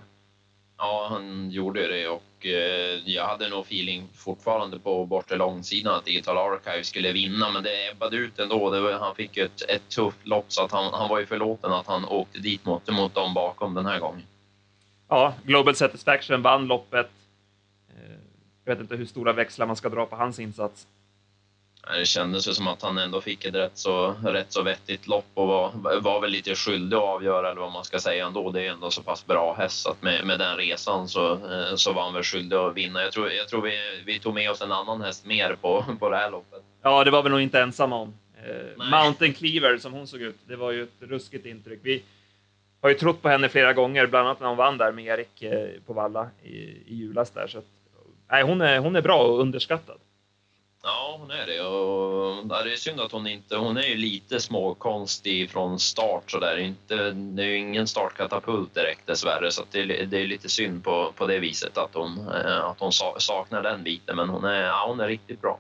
Ja, 0.79 1.07
han 1.11 1.51
gjorde 1.51 1.89
det 1.89 2.09
och 2.09 2.47
eh, 2.47 3.01
jag 3.05 3.27
hade 3.27 3.49
nog 3.49 3.61
feeling 3.61 4.09
fortfarande 4.15 4.79
på 4.79 5.07
bortre 5.07 5.37
långsidan 5.37 5.95
att 5.95 6.05
Digital 6.05 6.39
Archive 6.39 6.85
skulle 6.85 7.13
vinna, 7.13 7.51
men 7.51 7.63
det 7.63 7.91
ebbade 7.91 8.17
ut 8.17 8.39
ändå. 8.39 8.71
Det 8.71 8.81
var, 8.81 8.93
han 8.93 9.15
fick 9.15 9.37
ju 9.37 9.45
ett, 9.45 9.71
ett 9.71 9.89
tufft 9.89 10.27
lopp 10.27 10.45
så 10.49 10.65
att 10.65 10.73
han, 10.73 10.95
han 10.95 11.09
var 11.09 11.19
ju 11.19 11.27
förlåten 11.27 11.73
att 11.73 11.87
han 11.87 12.05
åkte 12.05 12.39
dit 12.39 12.65
mot, 12.65 12.91
mot 12.91 13.15
dem 13.15 13.35
bakom 13.35 13.75
den 13.75 13.87
här 13.87 13.99
gången. 13.99 14.23
Ja, 15.09 15.35
Global 15.45 15.75
Satisfaction 15.75 16.43
vann 16.43 16.67
loppet. 16.67 17.11
Eh, 17.89 18.17
jag 18.65 18.75
vet 18.75 18.81
inte 18.81 18.97
hur 18.97 19.07
stora 19.07 19.33
växlar 19.33 19.67
man 19.67 19.77
ska 19.77 19.89
dra 19.89 20.07
på 20.07 20.17
hans 20.17 20.39
insats. 20.39 20.87
Det 21.97 22.07
kändes 22.07 22.49
ju 22.49 22.53
som 22.53 22.69
att 22.69 22.83
han 22.83 22.99
ändå 22.99 23.21
fick 23.21 23.45
ett 23.45 23.55
rätt 23.55 23.79
så, 23.79 24.15
rätt 24.25 24.53
så 24.53 24.63
vettigt 24.63 25.07
lopp 25.07 25.25
och 25.35 25.47
var, 25.47 26.01
var 26.01 26.21
väl 26.21 26.31
lite 26.31 26.55
skyldig 26.55 26.97
att 26.97 27.03
avgöra 27.03 27.51
eller 27.51 27.61
vad 27.61 27.73
man 27.73 27.85
ska 27.85 27.99
säga 27.99 28.27
ändå. 28.27 28.51
Det 28.51 28.67
är 28.67 28.71
ändå 28.71 28.91
så 28.91 29.03
pass 29.03 29.27
bra 29.27 29.55
häst 29.59 29.87
att 29.87 30.03
med, 30.03 30.27
med 30.27 30.39
den 30.39 30.57
resan 30.57 31.09
så, 31.09 31.33
eh, 31.33 31.75
så 31.77 31.93
var 31.93 32.03
han 32.03 32.15
väl 32.15 32.23
skyldig 32.23 32.57
att 32.57 32.77
vinna. 32.77 33.03
Jag 33.03 33.13
tror, 33.13 33.31
jag 33.31 33.49
tror 33.49 33.63
vi, 33.63 33.79
vi 34.07 34.19
tog 34.19 34.35
med 34.35 34.51
oss 34.51 34.63
en 34.63 34.73
annan 34.73 35.01
häst 35.01 35.27
mer 35.27 35.57
på, 35.61 35.85
på 36.01 36.11
det 36.11 36.17
här 36.17 36.31
loppet. 36.31 36.63
Ja, 36.83 37.05
det 37.05 37.11
var 37.11 37.23
vi 37.23 37.31
nog 37.31 37.41
inte 37.41 37.61
ensamma 37.61 37.97
om. 37.97 38.15
Eh, 38.37 38.85
Mountain 38.91 39.35
Cleaver 39.35 39.79
som 39.79 39.93
hon 39.93 40.07
såg 40.07 40.23
ut, 40.23 40.37
det 40.47 40.57
var 40.57 40.73
ju 40.73 40.83
ett 40.83 41.01
ruskigt 41.01 41.47
intryck. 41.47 41.81
Vi 41.83 42.03
har 42.81 42.89
ju 42.89 42.95
trott 42.95 43.23
på 43.23 43.29
henne 43.29 43.49
flera 43.49 43.73
gånger, 43.73 44.07
bland 44.07 44.27
annat 44.27 44.41
när 44.41 44.49
hon 44.49 44.57
vann 44.57 44.79
där 44.79 44.93
med 44.93 45.05
Erik 45.05 45.43
eh, 45.43 45.69
på 45.87 45.93
Valla 45.93 46.29
i, 46.43 46.55
i 46.87 46.95
julas 46.95 47.31
där. 47.31 47.47
Så 47.47 47.59
att, 47.59 47.65
nej, 48.31 48.43
hon, 48.43 48.61
är, 48.61 48.79
hon 48.79 48.97
är 48.97 49.03
bra 49.03 49.19
och 49.19 49.41
underskattad. 49.41 49.99
Ja, 50.83 51.17
hon 51.21 51.31
är 51.31 51.47
det. 51.47 51.61
Och, 51.61 52.47
ja, 52.51 52.63
det 52.63 52.73
är 52.73 52.77
synd 52.77 53.01
att 53.01 53.13
hon 53.13 53.27
inte... 53.27 53.57
Hon 53.57 53.77
är 53.77 53.83
ju 53.83 53.97
lite 53.97 54.41
småkonstig 54.41 55.51
från 55.51 55.79
start. 55.79 56.31
Så 56.31 56.39
där. 56.39 56.59
Inte, 56.59 57.11
det 57.11 57.43
är 57.43 57.47
ju 57.47 57.57
ingen 57.57 57.87
startkatapult 57.87 58.75
direkt 58.75 59.07
dessvärre. 59.07 59.51
Så 59.51 59.63
det, 59.71 59.81
är, 59.81 60.07
det 60.07 60.19
är 60.19 60.27
lite 60.27 60.49
synd 60.49 60.85
på, 60.85 61.13
på 61.17 61.27
det 61.27 61.39
viset 61.39 61.79
att 61.79 61.95
hon, 61.95 62.19
eh, 62.19 62.65
att 62.65 62.81
hon 62.81 62.93
saknar 63.19 63.63
den 63.63 63.83
biten. 63.83 64.17
Men 64.17 64.29
hon 64.29 64.45
är, 64.45 64.63
ja, 64.63 64.85
hon 64.89 65.01
är 65.01 65.09
riktigt 65.09 65.41
bra. 65.41 65.59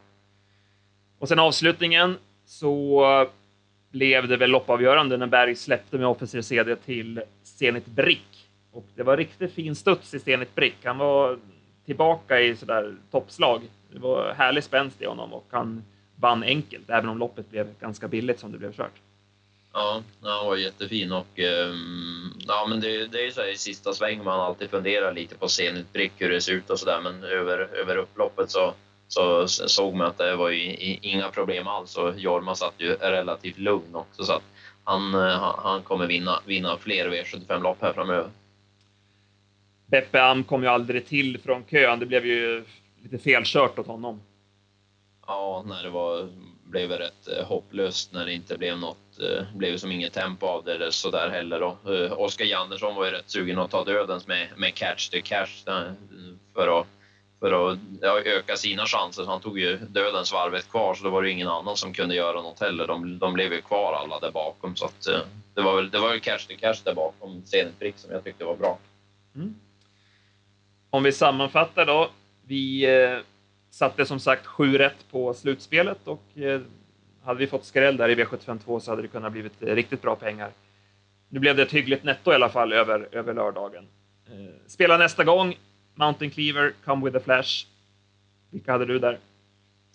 Och 1.18 1.28
sen 1.28 1.38
avslutningen 1.38 2.18
så 2.46 3.28
blev 3.90 4.28
det 4.28 4.37
väl 4.37 4.50
loppavgörande 4.50 5.16
när 5.16 5.26
Berg 5.26 5.54
släppte 5.56 5.98
med 5.98 6.06
Officer 6.06 6.42
CD 6.42 6.76
till 6.76 7.22
Zenit 7.42 7.87
Brick. 7.87 8.48
Och 8.72 8.87
det 8.94 9.02
var 9.02 9.16
riktigt 9.16 9.52
fin 9.52 9.76
studs 9.76 10.14
i 10.14 10.20
Zenit 10.20 10.54
Brick. 10.54 10.76
Han 10.84 10.98
var 10.98 11.38
tillbaka 11.87 12.40
i 12.40 12.56
sådär 12.56 12.96
toppslag. 13.10 13.62
Det 13.90 13.99
var 13.99 14.33
härlig 14.33 14.64
spänst 14.64 15.02
i 15.02 15.07
honom 15.07 15.33
och 15.33 15.47
han 15.50 15.85
vann 16.16 16.42
enkelt, 16.42 16.90
även 16.90 17.09
om 17.09 17.18
loppet 17.18 17.50
blev 17.50 17.78
ganska 17.80 18.09
billigt 18.09 18.40
som 18.40 18.52
det 18.52 18.59
blev 18.59 18.73
kört. 18.73 19.00
Ja, 19.73 20.02
han 20.23 20.47
var 20.47 20.57
jättefin 20.57 21.12
och 21.12 21.38
um, 21.38 22.35
ja, 22.47 22.66
men 22.68 22.80
det, 22.80 23.07
det 23.07 23.18
är 23.18 23.25
ju 23.25 23.33
så 23.33 23.40
här, 23.40 23.52
i 23.52 23.57
sista 23.57 23.92
sväng 23.92 24.25
man 24.25 24.40
alltid 24.40 24.71
funderar 24.71 25.12
lite 25.12 25.35
på 25.35 25.49
Zenit 25.49 25.92
Brick 25.92 26.12
hur 26.16 26.30
det 26.30 26.40
ser 26.40 26.52
ut 26.52 26.71
och 26.71 26.78
sådär, 26.78 27.00
men 27.00 27.25
över, 27.25 27.59
över 27.59 27.97
upploppet 27.97 28.50
så 28.50 28.75
så 29.09 29.49
såg 29.49 29.95
man 29.95 30.07
att 30.07 30.18
det 30.18 30.37
var 30.37 30.50
ju 30.50 30.76
inga 31.02 31.28
problem 31.28 31.66
alls 31.66 31.97
och 31.97 32.18
Jorma 32.18 32.54
satt 32.54 32.75
ju 32.78 32.95
relativt 32.95 33.59
lugn 33.59 33.95
också 33.95 34.25
så 34.25 34.33
att 34.33 34.42
han, 34.85 35.14
han 35.59 35.83
kommer 35.83 36.07
vinna, 36.07 36.40
vinna 36.47 36.76
fler 36.76 37.11
V75-lopp 37.11 37.83
här 37.83 37.92
framöver. 37.92 38.30
Beppe 39.87 40.23
Am 40.23 40.45
kom 40.45 40.62
ju 40.62 40.68
aldrig 40.68 41.07
till 41.07 41.38
från 41.38 41.64
kön. 41.64 41.99
Det 41.99 42.07
blev 42.07 42.26
ju 42.26 42.64
lite 43.11 43.25
felkört 43.25 43.79
åt 43.79 43.87
honom. 43.87 44.21
Ja, 45.27 45.65
när 45.67 45.83
det 45.83 45.91
var, 45.91 46.29
blev 46.65 46.91
rätt 46.91 47.29
eh, 47.29 47.47
hopplöst 47.47 48.12
när 48.12 48.27
det 48.27 48.33
inte 48.33 48.59
blev 48.59 48.79
något, 48.79 49.21
eh, 49.21 49.57
blev 49.57 49.77
som 49.77 49.93
inget 49.93 50.12
tempo 50.12 50.47
av 50.47 50.65
det 50.65 50.75
eller 50.75 50.91
så 50.91 51.11
där 51.11 51.29
heller 51.29 51.61
då. 51.61 51.95
Eh, 51.95 52.12
Oskar 52.12 52.45
Jandersson 52.45 52.95
var 52.95 53.05
ju 53.05 53.11
rätt 53.11 53.31
sugen 53.31 53.59
att 53.59 53.71
ta 53.71 53.85
dödens 53.85 54.27
med, 54.27 54.49
med 54.57 54.75
catch 54.75 55.09
to 55.09 55.19
cash 55.25 55.65
för 56.55 56.81
att 56.81 56.87
för 57.41 57.73
att 57.73 57.79
ja, 58.00 58.21
öka 58.21 58.57
sina 58.57 58.87
chanser. 58.87 59.25
Han 59.25 59.41
tog 59.41 59.59
ju 59.59 59.77
dödens 59.77 60.33
varvet 60.33 60.71
kvar 60.71 60.95
så 60.95 61.05
då 61.05 61.11
var 61.11 61.23
det 61.23 61.31
ingen 61.31 61.49
annan 61.49 61.77
som 61.77 61.93
kunde 61.93 62.15
göra 62.15 62.43
något 62.43 62.61
heller. 62.61 62.87
De, 62.87 63.19
de 63.19 63.33
blev 63.33 63.53
ju 63.53 63.61
kvar 63.61 63.93
alla 63.93 64.19
där 64.19 64.31
bakom 64.31 64.77
så 64.77 64.85
att, 64.85 65.09
det 65.55 65.62
var 65.62 65.77
väl, 65.77 65.91
det 65.91 65.99
var 65.99 66.09
väl 66.09 66.21
cash 66.21 66.38
to 66.49 66.55
cash 66.61 66.77
där 66.85 66.95
bakom 66.95 67.43
Zenit 67.45 67.99
som 67.99 68.12
jag 68.12 68.25
tyckte 68.25 68.45
var 68.45 68.57
bra. 68.57 68.79
Mm. 69.35 69.55
Om 70.91 71.03
vi 71.03 71.12
sammanfattar 71.12 71.87
då. 71.87 72.11
Vi 72.49 72.85
eh, 72.85 73.19
satte 73.71 74.07
som 74.07 74.21
sagt 74.21 74.47
sju 74.47 74.78
rätt 74.78 75.11
på 75.11 75.35
slutspelet 75.35 75.99
och 76.05 76.38
eh, 76.38 76.61
hade 77.23 77.38
vi 77.38 77.47
fått 77.47 77.64
skräll 77.64 77.97
där 77.97 78.09
i 78.09 78.14
V752 78.14 78.81
så 78.81 78.90
hade 78.90 79.02
det 79.02 79.09
kunnat 79.09 79.33
blivit 79.33 79.62
eh, 79.62 79.75
riktigt 79.75 80.02
bra 80.02 80.17
pengar. 80.17 80.50
Nu 81.28 81.40
blev 81.40 81.57
det 81.57 81.62
ett 81.62 81.73
hyggligt 81.73 82.05
netto 82.05 82.33
i 82.33 82.35
alla 82.35 82.49
fall 82.49 82.73
över, 82.73 83.09
över 83.12 83.35
lördagen. 83.35 83.87
Spela 84.67 84.97
nästa 84.97 85.25
gång 85.25 85.59
Mountain 85.95 86.31
Cleaver, 86.31 86.73
Come 86.85 87.05
with 87.05 87.17
a 87.17 87.21
Flash. 87.25 87.67
Vilka 88.50 88.73
hade 88.73 88.87
du 88.87 88.99
där? 88.99 89.19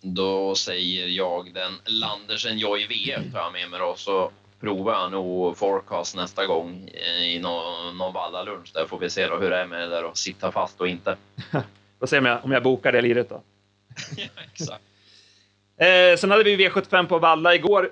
Då 0.01 0.55
säger 0.55 1.07
jag 1.07 1.53
den 1.53 1.74
Landersen 1.86 2.57
Joy 2.57 2.88
VF 2.88 3.31
tar 3.33 3.39
jag 3.39 3.53
med 3.53 3.69
mig 3.69 3.79
då, 3.79 3.93
så 3.98 4.31
provar 4.60 4.93
jag 4.93 5.12
nog 5.12 5.57
Forecast 5.57 6.15
nästa 6.15 6.45
gång 6.45 6.89
i 7.22 7.39
någon, 7.39 7.98
någon 7.98 8.13
vallalunch. 8.13 8.72
Där 8.74 8.86
får 8.86 9.00
vi 9.00 9.10
se 9.10 9.27
då 9.27 9.38
hur 9.38 9.50
det 9.50 9.57
är 9.57 9.67
med 9.67 9.81
det 9.81 9.88
där 9.88 10.03
att 10.03 10.17
sitta 10.17 10.51
fast 10.51 10.81
och 10.81 10.88
inte. 10.88 11.17
Får 12.03 12.07
se 12.07 12.17
om 12.17 12.25
jag, 12.25 12.45
om 12.45 12.51
jag 12.51 12.63
bokar 12.63 12.91
det 12.91 13.01
liret 13.01 13.29
då. 13.29 13.41
ja, 14.17 14.41
exakt. 14.51 14.83
Eh, 15.77 16.17
sen 16.17 16.31
hade 16.31 16.43
vi 16.43 16.57
V75 16.57 17.07
på 17.07 17.19
Valla 17.19 17.55
igår. 17.55 17.91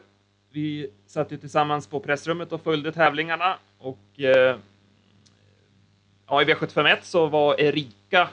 Vi 0.50 0.90
satt 1.08 1.32
ju 1.32 1.38
tillsammans 1.38 1.88
på 1.88 2.00
pressrummet 2.00 2.52
och 2.52 2.64
följde 2.64 2.92
tävlingarna 2.92 3.58
och 3.78 4.20
eh, 4.20 4.58
Ja, 6.28 6.42
i 6.42 6.46
V751 6.46 6.98
så 7.02 7.28
var 7.28 7.62
Erika 7.62 8.22
eh, 8.22 8.28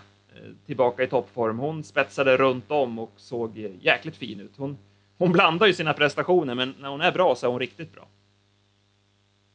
tillbaka 0.67 1.03
i 1.03 1.07
toppform. 1.07 1.59
Hon 1.59 1.85
spetsade 1.85 2.37
runt 2.37 2.71
om 2.71 2.99
och 2.99 3.13
såg 3.17 3.59
jäkligt 3.81 4.17
fin 4.17 4.41
ut. 4.41 4.53
Hon, 4.57 4.79
hon 5.19 5.33
blandar 5.33 5.67
ju 5.67 5.73
sina 5.75 5.93
prestationer, 5.93 6.55
men 6.55 6.75
när 6.79 6.89
hon 6.89 7.01
är 7.01 7.13
bra 7.13 7.35
så 7.35 7.47
är 7.47 7.51
hon 7.51 7.61
riktigt 7.61 7.93
bra. 7.93 8.09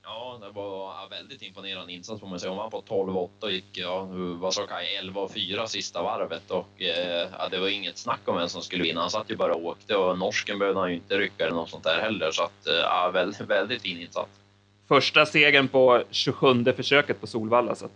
Ja, 0.06 0.38
det 0.42 0.50
var 0.50 1.10
väldigt 1.10 1.42
imponerande 1.42 1.94
insats 1.94 2.22
får 2.22 2.28
man 2.28 2.40
säga. 2.40 2.50
Hon 2.50 2.58
vann 2.58 2.70
på 2.72 2.82
12-8 2.82 3.30
och 3.40 3.52
gick, 3.52 3.66
ja, 3.78 4.08
vad 4.40 4.54
sa 4.54 4.68
Kaj, 4.68 4.96
11 4.96 5.30
4 5.30 5.68
sista 5.68 6.04
varvet 6.04 6.52
och 6.52 6.82
eh, 6.82 7.30
ja, 7.40 7.50
det 7.52 7.60
var 7.60 7.68
inget 7.68 7.98
snack 7.98 8.20
om 8.26 8.36
vem 8.36 8.50
som 8.50 8.62
skulle 8.62 8.84
vinna. 8.84 9.02
Han 9.02 9.10
satt 9.10 9.32
ju 9.32 9.36
bara 9.36 9.54
och 9.56 9.66
åkte 9.66 9.96
och 9.96 10.18
norsken 10.18 10.60
behövde 10.60 10.80
han 10.80 10.90
ju 10.90 10.96
inte 10.96 11.18
rycka 11.18 11.44
eller 11.44 11.56
något 11.56 11.70
sånt 11.70 11.84
där 11.84 12.02
heller 12.02 12.32
så 12.32 12.44
att 12.44 12.68
eh, 12.68 12.74
ja, 12.74 13.12
väldigt, 13.14 13.42
väldigt 13.50 13.82
fin 13.82 14.02
insats. 14.02 14.32
Första 14.88 15.26
segern 15.26 15.68
på 15.68 16.04
27 16.12 16.74
försöket 16.76 17.22
på 17.22 17.28
Solvalla 17.28 17.76
så 17.76 17.86
att 17.86 17.92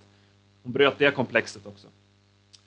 hon 0.64 0.72
bröt 0.72 0.98
det 0.98 1.12
komplexet 1.12 1.66
också. 1.66 1.88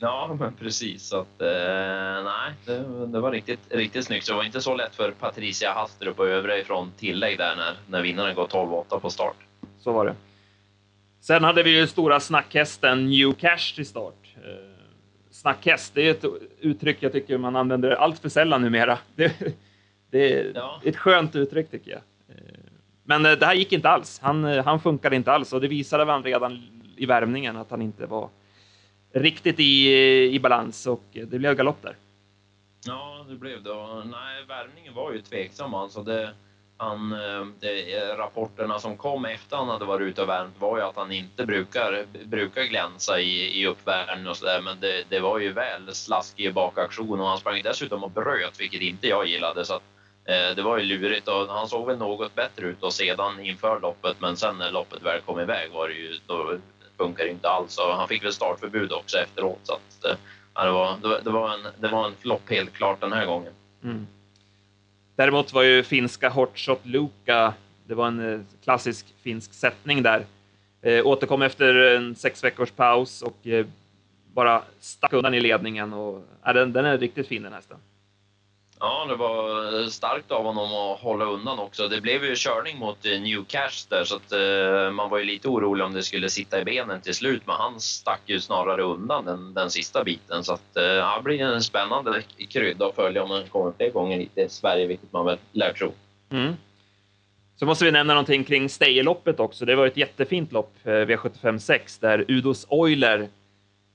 Ja, 0.03 0.37
men 0.41 0.53
precis. 0.55 1.03
Så 1.03 1.21
att, 1.21 1.43
eh, 1.43 2.25
nej, 2.25 2.53
det, 2.65 3.07
det, 3.07 3.21
var 3.21 3.33
riktigt, 3.33 3.61
riktigt 3.69 4.05
snyggt. 4.05 4.27
Så 4.27 4.33
det 4.33 4.37
var 4.37 4.45
inte 4.45 4.61
så 4.61 4.75
lätt 4.75 4.95
för 4.95 5.11
Patricia 5.11 5.73
Hastrup 5.73 6.19
och 6.19 6.29
övriga 6.29 6.59
ifrån 6.59 6.93
tillägg 6.97 7.39
där 7.39 7.57
när, 7.57 7.77
när 7.89 8.03
vinnaren 8.03 8.35
går 8.35 8.47
12-8 8.47 9.01
på 9.01 9.11
start. 9.11 9.37
Så 9.79 9.93
var 9.93 10.07
det. 10.07 10.15
Sen 11.21 11.45
hade 11.45 11.63
vi 11.63 11.79
ju 11.79 11.87
stora 11.87 12.21
snackhästen 12.21 13.07
New 13.07 13.33
Cash 13.33 13.75
till 13.75 13.87
start. 13.87 14.35
Eh, 14.37 14.71
snackhäst, 15.31 15.95
det 15.95 16.07
är 16.07 16.11
ett 16.11 16.25
uttryck 16.61 16.97
jag 17.01 17.13
tycker 17.13 17.39
man 17.39 17.57
använder 17.57 17.91
allt 17.91 18.19
för 18.19 18.29
sällan 18.29 18.63
numera. 18.63 18.99
Det, 19.17 19.57
det 20.11 20.33
är 20.33 20.53
ja. 20.55 20.81
ett 20.85 20.97
skönt 20.97 21.37
uttryck 21.37 21.71
tycker 21.71 21.91
jag. 21.91 22.01
Eh, 22.29 22.61
men 23.05 23.27
eh, 23.27 23.33
det 23.33 23.47
här 23.47 23.55
gick 23.55 23.73
inte 23.73 23.89
alls. 23.89 24.21
Han, 24.23 24.45
eh, 24.45 24.65
han 24.65 24.81
funkade 24.81 25.17
inte 25.17 25.33
alls 25.33 25.53
och 25.53 25.61
det 25.61 25.69
visade 25.69 26.05
han 26.05 26.23
redan 26.23 26.63
i 26.97 27.07
värmningen, 27.07 27.57
att 27.57 27.71
han 27.71 27.83
inte 27.83 28.07
var 28.07 28.29
riktigt 29.13 29.61
i, 29.61 29.93
i 30.35 30.41
balans 30.41 30.87
och 30.87 31.05
det 31.13 31.39
blev 31.39 31.55
galopp 31.55 31.83
där. 31.83 31.97
Ja, 32.87 33.27
det 33.29 33.35
blev 33.35 33.63
det. 33.63 34.05
Nej, 34.05 34.45
värmningen 34.49 34.95
var 34.95 35.13
ju 35.13 35.21
tveksam 35.21 35.75
alltså. 35.75 36.03
Det, 36.03 36.35
han, 36.77 37.13
eh, 37.13 37.47
det, 37.61 37.97
eh, 37.97 38.17
rapporterna 38.17 38.79
som 38.79 38.97
kom 38.97 39.25
efter 39.25 39.57
han 39.57 39.69
hade 39.69 39.85
varit 39.85 40.09
ute 40.09 40.23
och 40.23 40.29
värmt 40.29 40.55
var 40.59 40.79
ju 40.79 40.83
att 40.83 40.97
han 40.97 41.13
inte 41.13 41.47
brukar, 41.47 42.07
brukar 42.25 42.63
glänsa 42.63 43.21
i, 43.21 43.61
i 43.61 43.67
uppvärmning 43.67 44.29
och 44.29 44.37
sådär. 44.37 44.61
Men 44.65 44.81
det, 44.81 45.05
det 45.09 45.21
var 45.21 45.39
ju 45.39 45.53
väl 45.53 45.95
slaskig 45.95 46.55
bakaktion 46.55 47.21
och 47.21 47.27
han 47.27 47.39
sprang 47.39 47.63
dessutom 47.63 48.05
och 48.05 48.11
bröt, 48.11 48.61
vilket 48.61 48.83
inte 48.83 49.09
jag 49.09 49.27
gillade. 49.27 49.65
Så 49.65 49.75
att, 49.75 49.83
eh, 50.25 50.57
det 50.57 50.63
var 50.63 50.79
ju 50.79 50.85
lurigt 50.85 51.29
och 51.29 51.49
han 51.49 51.69
såg 51.69 51.87
väl 51.87 51.99
något 51.99 52.35
bättre 52.35 52.67
ut 52.67 52.83
och 52.83 52.93
sedan 52.93 53.41
inför 53.41 53.81
loppet. 53.81 54.17
Men 54.21 54.37
sen 54.37 54.59
när 54.59 54.71
loppet 54.71 55.03
väl 55.03 55.21
kom 55.21 55.41
iväg 55.41 55.71
var 55.73 55.89
det 55.89 55.95
ju, 55.95 56.19
då 56.27 56.59
funkar 57.01 57.27
inte 57.27 57.49
alls 57.49 57.79
och 57.79 57.97
han 57.97 58.09
fick 58.09 58.25
väl 58.25 58.33
startförbud 58.33 58.93
också 58.93 59.19
efteråt. 59.19 59.61
Så 59.63 59.73
att, 59.73 60.05
eh, 60.05 60.17
ja, 60.55 60.65
det, 61.03 61.09
var, 61.09 61.21
det, 61.25 61.31
var 61.31 61.55
en, 61.55 61.67
det 61.81 61.89
var 61.89 62.07
en 62.07 62.15
flopp 62.15 62.51
helt 62.51 62.73
klart 62.73 63.01
den 63.01 63.13
här 63.13 63.27
gången. 63.27 63.53
Mm. 63.85 64.07
Däremot 65.17 65.53
var 65.53 65.63
ju 65.63 65.83
finska 65.83 66.29
Hotshot 66.29 66.87
Luka, 66.87 67.55
det 67.87 67.95
var 67.95 68.07
en 68.07 68.33
eh, 68.33 68.41
klassisk 68.65 69.07
finsk 69.23 69.55
sättning 69.55 70.03
där. 70.03 70.27
Eh, 70.83 71.07
återkom 71.07 71.43
efter 71.43 71.75
en 71.75 72.15
sex 72.15 72.45
veckors 72.45 72.71
paus 72.71 73.23
och 73.23 73.47
eh, 73.47 73.67
bara 74.35 74.63
stack 74.81 75.13
undan 75.13 75.35
i 75.35 75.41
ledningen. 75.41 75.93
Och, 75.93 76.25
ja, 76.45 76.53
den, 76.53 76.73
den 76.73 76.85
är 76.85 76.99
riktigt 76.99 77.29
fin 77.29 77.43
den 77.43 77.53
hästen. 77.53 77.79
Ja, 78.83 79.07
det 79.09 79.17
var 79.17 79.81
eh, 79.81 79.87
starkt 79.87 80.31
av 80.31 80.45
honom 80.45 80.75
att 80.75 81.01
hålla 81.01 81.25
undan 81.25 81.59
också. 81.59 81.89
Det 81.89 82.01
blev 82.01 82.25
ju 82.25 82.35
körning 82.37 82.79
mot 82.79 83.07
eh, 83.07 83.21
Newcash 83.21 83.87
där 83.89 84.05
så 84.05 84.17
att 84.17 84.33
eh, 84.33 84.93
man 84.93 85.11
var 85.11 85.19
ju 85.19 85.25
lite 85.25 85.49
orolig 85.49 85.85
om 85.87 85.93
det 85.93 86.03
skulle 86.03 86.31
sitta 86.31 86.61
i 86.61 86.65
benen 86.65 87.01
till 87.01 87.15
slut 87.15 87.43
men 87.47 87.57
han 87.57 87.81
stack 87.81 88.21
ju 88.27 88.41
snarare 88.41 88.83
undan 88.83 89.25
den, 89.25 89.55
den 89.55 89.71
sista 89.71 90.05
biten 90.05 90.45
så 90.45 90.53
att 90.53 90.77
eh, 90.77 90.83
det 91.17 91.23
blir 91.25 91.41
en 91.41 91.63
spännande 91.63 92.23
krydda 92.49 92.87
att 92.87 92.95
följa 92.95 93.23
om 93.23 93.31
han 93.31 93.47
kommer 93.47 93.73
fler 93.77 93.91
gånger 93.91 94.19
hit 94.19 94.35
till 94.35 94.51
Sverige, 94.51 94.87
vilket 94.87 95.13
man 95.13 95.27
väl 95.27 95.39
lär 95.53 95.73
tro. 95.73 95.93
Mm. 96.31 96.55
Så 97.57 97.67
måste 97.67 97.85
vi 97.85 97.93
nämna 97.93 98.15
någonting 98.15 98.45
kring 98.45 98.69
Steje-loppet 98.69 99.41
också. 99.41 99.65
Det 99.65 99.77
var 99.77 99.87
ett 99.87 99.97
jättefint 99.97 100.53
lopp, 100.53 100.75
eh, 100.85 100.91
V75 100.91 101.59
6, 101.59 101.99
där 101.99 102.25
Udos 102.29 102.67
Euler 102.71 103.29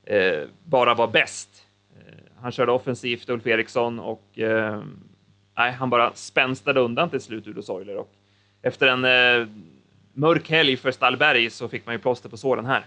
eh, 0.06 0.44
bara 0.64 0.94
var 0.94 1.08
bäst 1.08 1.66
han 2.46 2.52
körde 2.52 2.72
offensivt, 2.72 3.30
Ulf 3.30 3.48
Eriksson, 3.48 4.00
och 4.00 4.40
eh, 4.40 4.84
nej, 5.58 5.72
han 5.72 5.90
bara 5.90 6.14
spänstade 6.14 6.80
undan 6.80 7.10
till 7.10 7.22
slut, 7.22 7.48
Udo 7.48 7.62
Soiler. 7.62 7.98
Och 7.98 8.12
efter 8.62 8.88
en 8.88 9.06
eh, 9.06 9.48
mörk 10.14 10.50
helg 10.50 10.78
för 10.78 10.92
Stallberg 10.92 11.50
så 11.50 11.70
fick 11.70 11.86
man 11.86 11.96
ju 11.96 12.00
plåster 12.00 12.30
på 12.30 12.38
såren 12.38 12.66
här. 12.66 12.86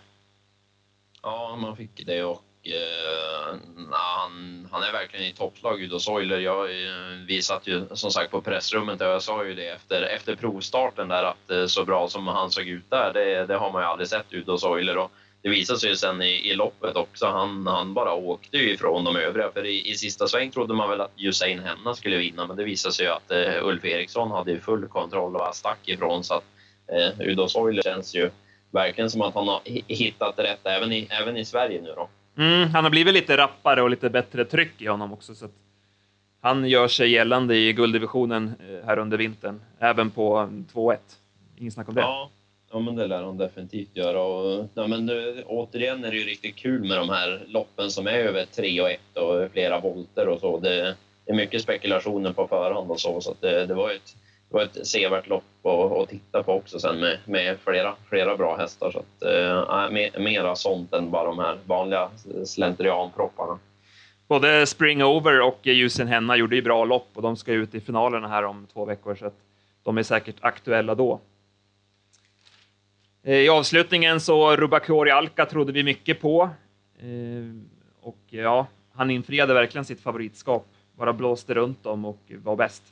Ja, 1.22 1.58
man 1.60 1.76
fick 1.76 2.06
det 2.06 2.24
och 2.24 2.42
eh, 2.62 3.58
han, 3.90 4.68
han 4.72 4.82
är 4.82 4.92
verkligen 4.92 5.26
i 5.26 5.32
toppslag, 5.32 5.82
Udo 5.82 5.98
Soiler. 5.98 6.38
Jag, 6.38 6.64
eh, 6.64 7.26
vi 7.26 7.42
satt 7.42 7.66
ju 7.66 7.86
som 7.92 8.10
sagt 8.10 8.30
på 8.30 8.40
pressrummet 8.40 9.00
och 9.00 9.06
jag 9.06 9.22
sa 9.22 9.44
ju 9.44 9.54
det 9.54 9.68
efter, 9.68 10.02
efter 10.02 10.36
provstarten 10.36 11.08
där 11.08 11.24
att 11.24 11.50
eh, 11.50 11.66
så 11.66 11.84
bra 11.84 12.08
som 12.08 12.26
han 12.26 12.50
såg 12.50 12.68
ut 12.68 12.90
där, 12.90 13.12
det, 13.12 13.46
det 13.46 13.56
har 13.56 13.72
man 13.72 13.82
ju 13.82 13.86
aldrig 13.86 14.08
sett 14.08 14.32
Udo 14.32 14.58
Soiler. 14.58 14.96
Och 14.96 15.12
det 15.42 15.48
visade 15.48 15.78
sig 15.78 15.96
sen 15.96 16.22
i, 16.22 16.50
i 16.50 16.54
loppet 16.54 16.96
också. 16.96 17.26
Han, 17.26 17.66
han 17.66 17.94
bara 17.94 18.14
åkte 18.14 18.56
ju 18.56 18.70
ifrån 18.72 19.04
de 19.04 19.16
övriga. 19.16 19.50
För 19.50 19.66
i, 19.66 19.90
i 19.90 19.94
sista 19.94 20.28
sväng 20.28 20.50
trodde 20.50 20.74
man 20.74 20.90
väl 20.90 21.00
att 21.00 21.12
Usain 21.16 21.60
Henna 21.60 21.94
skulle 21.94 22.16
vinna, 22.16 22.46
men 22.46 22.56
det 22.56 22.64
visade 22.64 22.94
sig 22.94 23.06
ju 23.06 23.12
att 23.12 23.30
eh, 23.30 23.66
Ulf 23.66 23.84
Eriksson 23.84 24.30
hade 24.30 24.60
full 24.60 24.88
kontroll 24.88 25.36
och 25.36 25.54
stack 25.54 25.88
ifrån. 25.88 26.24
Så 26.24 26.34
att 26.34 26.44
eh, 26.92 27.28
Udo 27.28 27.48
Soiler 27.48 27.82
känns 27.82 28.14
ju 28.14 28.30
verkligen 28.70 29.10
som 29.10 29.22
att 29.22 29.34
han 29.34 29.48
har 29.48 29.60
hittat 29.86 30.38
rätt 30.38 30.66
även 30.66 30.92
i, 30.92 31.08
även 31.10 31.36
i 31.36 31.44
Sverige 31.44 31.82
nu 31.82 31.92
då. 31.96 32.08
Mm, 32.36 32.70
han 32.70 32.84
har 32.84 32.90
blivit 32.90 33.14
lite 33.14 33.36
rappare 33.36 33.82
och 33.82 33.90
lite 33.90 34.10
bättre 34.10 34.44
tryck 34.44 34.82
i 34.82 34.86
honom 34.86 35.12
också. 35.12 35.34
Så 35.34 35.44
att, 35.44 35.52
han 36.40 36.68
gör 36.68 36.88
sig 36.88 37.10
gällande 37.10 37.56
i 37.56 37.72
gulddivisionen 37.72 38.54
eh, 38.68 38.86
här 38.86 38.98
under 38.98 39.18
vintern, 39.18 39.60
även 39.78 40.10
på 40.10 40.50
2-1. 40.72 40.96
Inget 41.56 41.74
snack 41.74 41.88
om 41.88 41.94
det. 41.94 42.00
Ja, 42.00 42.30
ja 42.70 42.78
men 42.78 42.96
det 42.96 43.06
lär 43.06 43.22
han 43.22 43.36
definitivt 43.36 43.96
göra. 43.96 44.22
Och, 44.22 44.66
ja, 44.74 44.86
men 44.86 45.06
nu, 45.06 45.44
återigen 45.46 46.04
är 46.04 46.10
det 46.10 46.16
ju 46.16 46.24
riktigt 46.24 46.56
kul 46.56 46.88
med 46.88 46.98
de 46.98 47.08
här 47.08 47.42
loppen 47.46 47.90
som 47.90 48.06
är 48.06 48.12
över 48.12 48.44
3 48.44 48.80
och 48.80 48.90
1 48.90 49.00
och 49.14 49.52
flera 49.52 49.80
volter 49.80 50.28
och 50.28 50.40
så. 50.40 50.58
Det, 50.58 50.96
det 51.26 51.32
är 51.32 51.36
mycket 51.36 51.62
spekulationer 51.62 52.32
på 52.32 52.48
förhand 52.48 52.90
och 52.90 53.00
så, 53.00 53.20
så 53.20 53.34
det, 53.40 53.66
det 53.66 53.74
var 53.74 53.90
ett 53.90 54.14
det 54.50 54.54
var 54.54 54.62
ett 54.62 54.86
sevärt 54.86 55.28
lopp 55.28 55.66
att, 55.66 56.08
titta 56.08 56.42
på 56.42 56.52
också 56.52 56.78
sen 56.78 57.00
med, 57.00 57.18
med 57.24 57.56
flera, 57.64 57.94
flera 58.08 58.36
bra 58.36 58.56
hästar. 58.56 58.90
Så 58.90 58.98
att, 58.98 59.22
eh, 59.22 59.84
äh, 59.84 59.90
mer, 59.90 60.18
mera 60.18 60.56
sånt 60.56 60.92
än 60.92 61.10
bara 61.10 61.24
de 61.24 61.38
här 61.38 61.58
vanliga 61.66 62.10
slentrianpropparna. 62.44 63.58
Både 64.28 64.66
Spring 64.66 65.04
Over 65.04 65.40
och 65.40 65.58
Ljusen 65.62 66.08
Henna 66.08 66.36
gjorde 66.36 66.56
ju 66.56 66.62
bra 66.62 66.84
lopp 66.84 67.08
och 67.14 67.22
de 67.22 67.36
ska 67.36 67.52
ut 67.52 67.74
i 67.74 67.80
finalerna 67.80 68.28
här 68.28 68.44
om 68.44 68.66
två 68.72 68.84
veckor 68.84 69.14
så 69.14 69.26
att 69.26 69.36
de 69.82 69.98
är 69.98 70.02
säkert 70.02 70.36
aktuella 70.40 70.94
då. 70.94 71.20
Eh, 73.28 73.34
I 73.34 73.48
avslutningen 73.48 74.20
så 74.20 74.56
Rubakori 74.56 75.10
Alka 75.10 75.46
trodde 75.46 75.72
vi 75.72 75.82
mycket 75.82 76.20
på. 76.20 76.50
Eh, 76.98 77.08
och 78.00 78.18
ja, 78.26 78.66
han 78.94 79.10
infriade 79.10 79.54
verkligen 79.54 79.84
sitt 79.84 80.00
favoritskap. 80.00 80.66
Bara 80.96 81.12
blåste 81.12 81.54
runt 81.54 81.82
dem 81.82 82.04
och 82.04 82.22
var 82.28 82.56
bäst. 82.56 82.82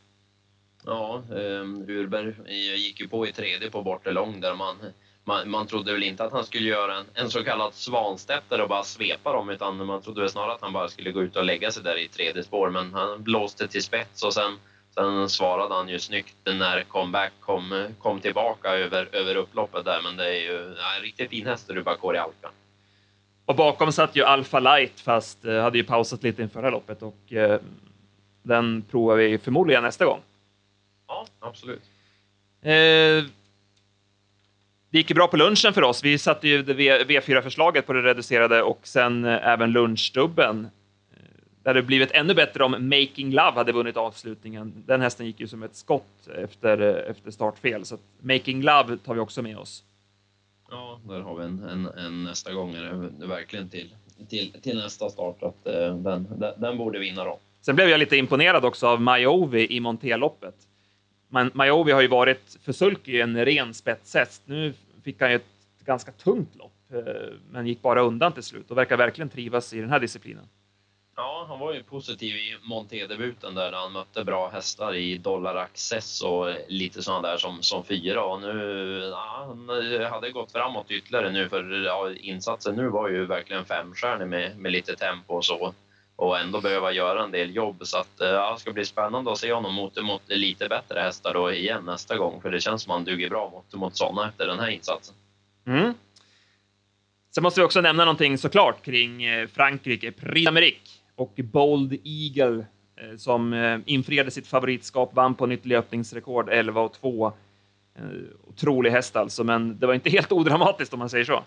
Ja, 0.84 1.22
um, 1.30 1.84
Urberg 1.88 2.34
eh, 2.46 2.74
gick 2.74 3.00
ju 3.00 3.08
på 3.08 3.26
i 3.26 3.32
tredje 3.32 3.70
på 3.70 3.82
bortre 3.82 4.12
lång 4.12 4.40
där 4.40 4.54
man, 4.54 4.76
man, 5.24 5.50
man 5.50 5.66
trodde 5.66 5.92
väl 5.92 6.02
inte 6.02 6.24
att 6.24 6.32
han 6.32 6.44
skulle 6.44 6.68
göra 6.68 6.96
en, 6.96 7.06
en 7.14 7.30
så 7.30 7.44
kallad 7.44 7.74
svanstetter 7.74 8.60
och 8.60 8.68
bara 8.68 8.84
svepa 8.84 9.32
dem 9.32 9.50
utan 9.50 9.86
man 9.86 10.02
trodde 10.02 10.20
väl 10.20 10.30
snarare 10.30 10.52
att 10.52 10.62
han 10.62 10.72
bara 10.72 10.88
skulle 10.88 11.12
gå 11.12 11.22
ut 11.22 11.36
och 11.36 11.44
lägga 11.44 11.70
sig 11.70 11.82
där 11.82 11.98
i 11.98 12.08
tredje 12.08 12.42
spår 12.42 12.70
men 12.70 12.94
han 12.94 13.22
blåste 13.22 13.68
till 13.68 13.82
spets 13.82 14.22
och 14.22 14.34
sen, 14.34 14.52
sen 14.98 15.28
svarade 15.28 15.74
han 15.74 15.88
ju 15.88 15.98
snyggt 15.98 16.36
när 16.44 16.82
comeback 16.82 17.32
kom, 17.40 17.86
kom 17.98 18.20
tillbaka 18.20 18.68
över, 18.68 19.08
över 19.12 19.36
upploppet 19.36 19.84
där 19.84 20.00
men 20.02 20.16
det 20.16 20.28
är 20.28 20.40
ju 20.40 20.66
en 20.96 21.02
riktigt 21.02 21.30
fin 21.30 21.46
häst 21.46 21.70
Rubakori 21.70 22.18
Alka. 22.18 22.50
Och 23.46 23.56
bakom 23.56 23.92
satt 23.92 24.16
ju 24.16 24.24
Alpha 24.24 24.60
Light 24.60 25.00
fast 25.00 25.44
eh, 25.44 25.62
hade 25.62 25.78
ju 25.78 25.84
pausat 25.84 26.22
lite 26.22 26.42
inför 26.42 26.60
förra 26.60 26.70
loppet 26.70 27.02
och 27.02 27.32
eh, 27.32 27.60
den 28.42 28.82
provar 28.90 29.16
vi 29.16 29.38
förmodligen 29.38 29.82
nästa 29.82 30.04
gång. 30.04 30.20
Ja, 31.08 31.26
absolut. 31.40 31.82
Eh, 32.62 33.24
det 34.90 34.98
gick 34.98 35.10
ju 35.10 35.14
bra 35.14 35.28
på 35.28 35.36
lunchen 35.36 35.72
för 35.72 35.82
oss. 35.82 36.04
Vi 36.04 36.18
satte 36.18 36.48
ju 36.48 36.62
V4-förslaget 36.62 37.86
på 37.86 37.92
det 37.92 38.02
reducerade 38.02 38.62
och 38.62 38.80
sen 38.82 39.24
eh, 39.24 39.48
även 39.48 39.72
lunchstubben. 39.72 40.68
Eh, 41.66 41.72
det 41.72 41.78
hade 41.78 41.82
blivit 41.82 42.10
ännu 42.10 42.34
bättre 42.34 42.64
om 42.64 42.88
Making 42.88 43.30
Love 43.30 43.52
hade 43.52 43.72
vunnit 43.72 43.96
avslutningen. 43.96 44.72
Den 44.86 45.00
hästen 45.00 45.26
gick 45.26 45.40
ju 45.40 45.48
som 45.48 45.62
ett 45.62 45.74
skott 45.74 46.28
efter, 46.36 46.80
eh, 46.80 47.10
efter 47.10 47.30
startfel, 47.30 47.84
så 47.84 47.98
Making 48.20 48.62
Love 48.62 48.96
tar 48.96 49.14
vi 49.14 49.20
också 49.20 49.42
med 49.42 49.58
oss. 49.58 49.84
Ja, 50.70 51.00
där 51.08 51.20
har 51.20 51.36
vi 51.36 51.44
en, 51.44 51.62
en, 51.62 51.86
en 51.86 52.24
nästa 52.24 52.52
gång, 52.52 52.74
är 52.74 53.10
det 53.18 53.26
verkligen 53.26 53.68
till, 53.68 53.94
till, 54.28 54.52
till 54.62 54.76
nästa 54.76 55.10
start, 55.10 55.42
att 55.42 55.66
uh, 55.66 55.96
den, 55.96 56.26
den, 56.38 56.60
den, 56.60 56.78
borde 56.78 56.98
vinna 56.98 57.24
då. 57.24 57.38
Sen 57.60 57.76
blev 57.76 57.88
jag 57.88 57.98
lite 57.98 58.16
imponerad 58.16 58.64
också 58.64 58.86
av 58.86 59.00
Majovi 59.00 59.76
i 59.76 59.80
Monteloppet. 59.80 60.54
Majovi 61.52 61.92
har 61.92 62.00
ju 62.00 62.08
varit 62.08 62.58
för 62.62 62.72
Sulky 62.72 63.20
en 63.20 63.44
ren 63.44 63.74
spetshäst. 63.74 64.42
Nu 64.44 64.74
fick 65.04 65.20
han 65.20 65.30
ju 65.30 65.36
ett 65.36 65.44
ganska 65.84 66.12
tungt 66.12 66.56
lopp, 66.56 66.72
eh, 66.92 67.32
men 67.50 67.66
gick 67.66 67.82
bara 67.82 68.02
undan 68.02 68.32
till 68.32 68.42
slut 68.42 68.70
och 68.70 68.76
verkar 68.76 68.96
verkligen 68.96 69.28
trivas 69.28 69.72
i 69.72 69.80
den 69.80 69.90
här 69.90 70.00
disciplinen. 70.00 70.44
Ja, 71.18 71.46
han 71.48 71.58
var 71.58 71.74
ju 71.74 71.82
positiv 71.82 72.36
i 72.36 72.56
Monté-debuten 72.62 73.54
där 73.54 73.72
han 73.72 73.92
mötte 73.92 74.24
bra 74.24 74.48
hästar 74.48 74.94
i 74.94 75.18
Dollar 75.18 75.56
Access 75.56 76.22
och 76.22 76.46
lite 76.68 77.02
sådana 77.02 77.28
där 77.28 77.36
som, 77.36 77.62
som 77.62 77.84
fyra. 77.84 78.24
Och 78.24 78.40
nu, 78.40 78.98
ja, 79.12 79.46
han 79.48 79.70
eh, 79.70 80.10
hade 80.10 80.30
gått 80.30 80.52
framåt 80.52 80.90
ytterligare 80.90 81.32
nu 81.32 81.48
för 81.48 81.84
ja, 81.84 82.12
insatsen 82.12 82.74
nu 82.74 82.88
var 82.88 83.08
ju 83.08 83.26
verkligen 83.26 83.64
femstjärnig 83.64 84.28
med, 84.28 84.58
med 84.58 84.72
lite 84.72 84.96
tempo 84.96 85.34
och 85.34 85.44
så 85.44 85.74
och 86.16 86.38
ändå 86.38 86.60
behöva 86.60 86.92
göra 86.92 87.24
en 87.24 87.30
del 87.30 87.56
jobb. 87.56 87.86
Så 87.86 87.98
att, 87.98 88.20
eh, 88.20 88.28
ja, 88.28 88.52
det 88.52 88.60
ska 88.60 88.72
bli 88.72 88.84
spännande 88.84 89.32
att 89.32 89.38
se 89.38 89.52
honom 89.52 89.74
mot, 89.74 90.02
mot 90.02 90.22
lite 90.26 90.68
bättre 90.68 91.00
hästar 91.00 91.34
då 91.34 91.52
igen 91.52 91.84
nästa 91.84 92.16
gång. 92.16 92.40
För 92.42 92.50
det 92.50 92.60
känns 92.60 92.82
som 92.82 92.90
att 92.90 92.96
han 92.96 93.04
duger 93.04 93.28
bra 93.28 93.50
mot, 93.50 93.80
mot 93.80 93.96
sådana 93.96 94.28
efter 94.28 94.46
den 94.46 94.58
här 94.58 94.68
insatsen. 94.68 95.14
Mm. 95.66 95.94
Sen 97.34 97.42
måste 97.42 97.60
vi 97.60 97.66
också 97.66 97.80
nämna 97.80 98.04
någonting 98.04 98.38
såklart 98.38 98.84
kring 98.84 99.24
eh, 99.24 99.46
Frankrike. 99.46 100.12
Prix 100.12 100.50
d'Amérique 100.50 100.95
och 101.16 101.32
Bold 101.36 101.98
Eagle 102.04 102.66
eh, 102.96 103.16
som 103.16 103.52
eh, 103.52 103.78
infriade 103.86 104.30
sitt 104.30 104.46
favoritskap, 104.46 105.14
vann 105.14 105.34
på 105.34 105.46
nytt 105.46 105.66
löpningsrekord 105.66 106.48
11 106.48 106.80
och 106.80 106.92
2. 106.92 107.32
Eh, 107.98 108.04
otrolig 108.48 108.90
häst 108.90 109.16
alltså, 109.16 109.44
men 109.44 109.78
det 109.78 109.86
var 109.86 109.94
inte 109.94 110.10
helt 110.16 110.32
odramatiskt 110.32 110.92
om 110.92 110.98
man 110.98 111.10
säger 111.10 111.24
så. 111.24 111.44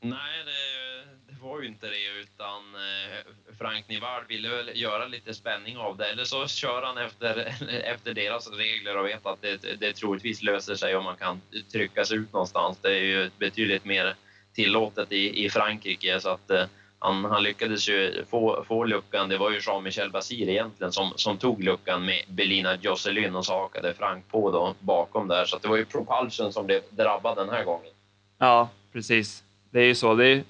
Nej, 0.00 0.44
det, 0.44 1.32
det 1.32 1.42
var 1.42 1.60
ju 1.60 1.68
inte 1.68 1.86
det, 1.86 2.20
utan 2.20 2.74
eh, 2.74 3.54
Frank 3.58 3.88
Nivard 3.88 4.28
ville 4.28 4.48
väl 4.48 4.70
göra 4.74 5.06
lite 5.06 5.34
spänning 5.34 5.76
av 5.76 5.96
det. 5.96 6.06
Eller 6.06 6.24
så 6.24 6.46
kör 6.46 6.82
han 6.82 6.98
efter, 6.98 7.54
efter 7.84 8.14
deras 8.14 8.50
regler 8.50 8.96
och 8.96 9.06
vet 9.06 9.26
att 9.26 9.42
det, 9.42 9.80
det 9.80 9.92
troligtvis 9.92 10.42
löser 10.42 10.74
sig 10.74 10.96
om 10.96 11.04
man 11.04 11.16
kan 11.16 11.40
tryckas 11.72 12.12
ut 12.12 12.32
någonstans. 12.32 12.78
Det 12.82 12.98
är 12.98 13.04
ju 13.04 13.30
betydligt 13.38 13.84
mer 13.84 14.14
tillåtet 14.54 15.12
i, 15.12 15.44
i 15.44 15.50
Frankrike. 15.50 16.20
Så 16.20 16.28
att, 16.28 16.50
eh, 16.50 16.64
han, 17.02 17.24
han, 17.24 17.42
lyckades 17.42 17.88
ju 17.88 18.24
få, 18.30 18.64
få 18.68 18.84
luckan. 18.84 19.28
Det 19.28 19.38
var 19.38 19.50
ju 19.50 19.58
Jean-Michel 19.58 20.10
Basir 20.10 20.48
egentligen 20.48 20.92
som, 20.92 21.12
som 21.16 21.36
tog 21.36 21.62
luckan 21.62 22.04
med 22.04 22.22
Belina 22.28 22.76
Josselyn 22.76 23.36
och 23.36 23.46
så 23.46 23.52
hakade 23.52 23.94
Frank 23.94 24.28
på 24.30 24.50
då 24.50 24.74
bakom 24.80 25.28
där. 25.28 25.44
Så 25.44 25.58
det 25.58 25.68
var 25.68 25.76
ju 25.76 25.84
Propulsion 25.84 26.52
som 26.52 26.66
blev 26.66 26.80
drabbad 26.90 27.36
den 27.36 27.48
här 27.48 27.64
gången. 27.64 27.92
Ja, 28.38 28.68
precis. 28.92 29.44
Det 29.70 29.80
är 29.80 29.84
ju 29.84 29.94
så. 29.94 30.14
Det 30.14 30.26
är 30.26 30.44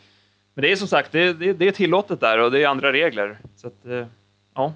men 0.55 0.63
det 0.63 0.73
är 0.73 0.77
som 0.77 0.89
sagt, 0.89 1.13
det, 1.13 1.33
det, 1.33 1.53
det 1.53 1.69
är 1.69 1.73
tillåtet 1.73 2.21
där 2.21 2.39
och 2.39 2.51
det 2.51 2.63
är 2.63 2.69
andra 2.69 2.93
regler. 2.93 3.39
Så 3.57 3.67
att, 3.67 3.87
eh, 3.87 4.07
ja. 4.55 4.73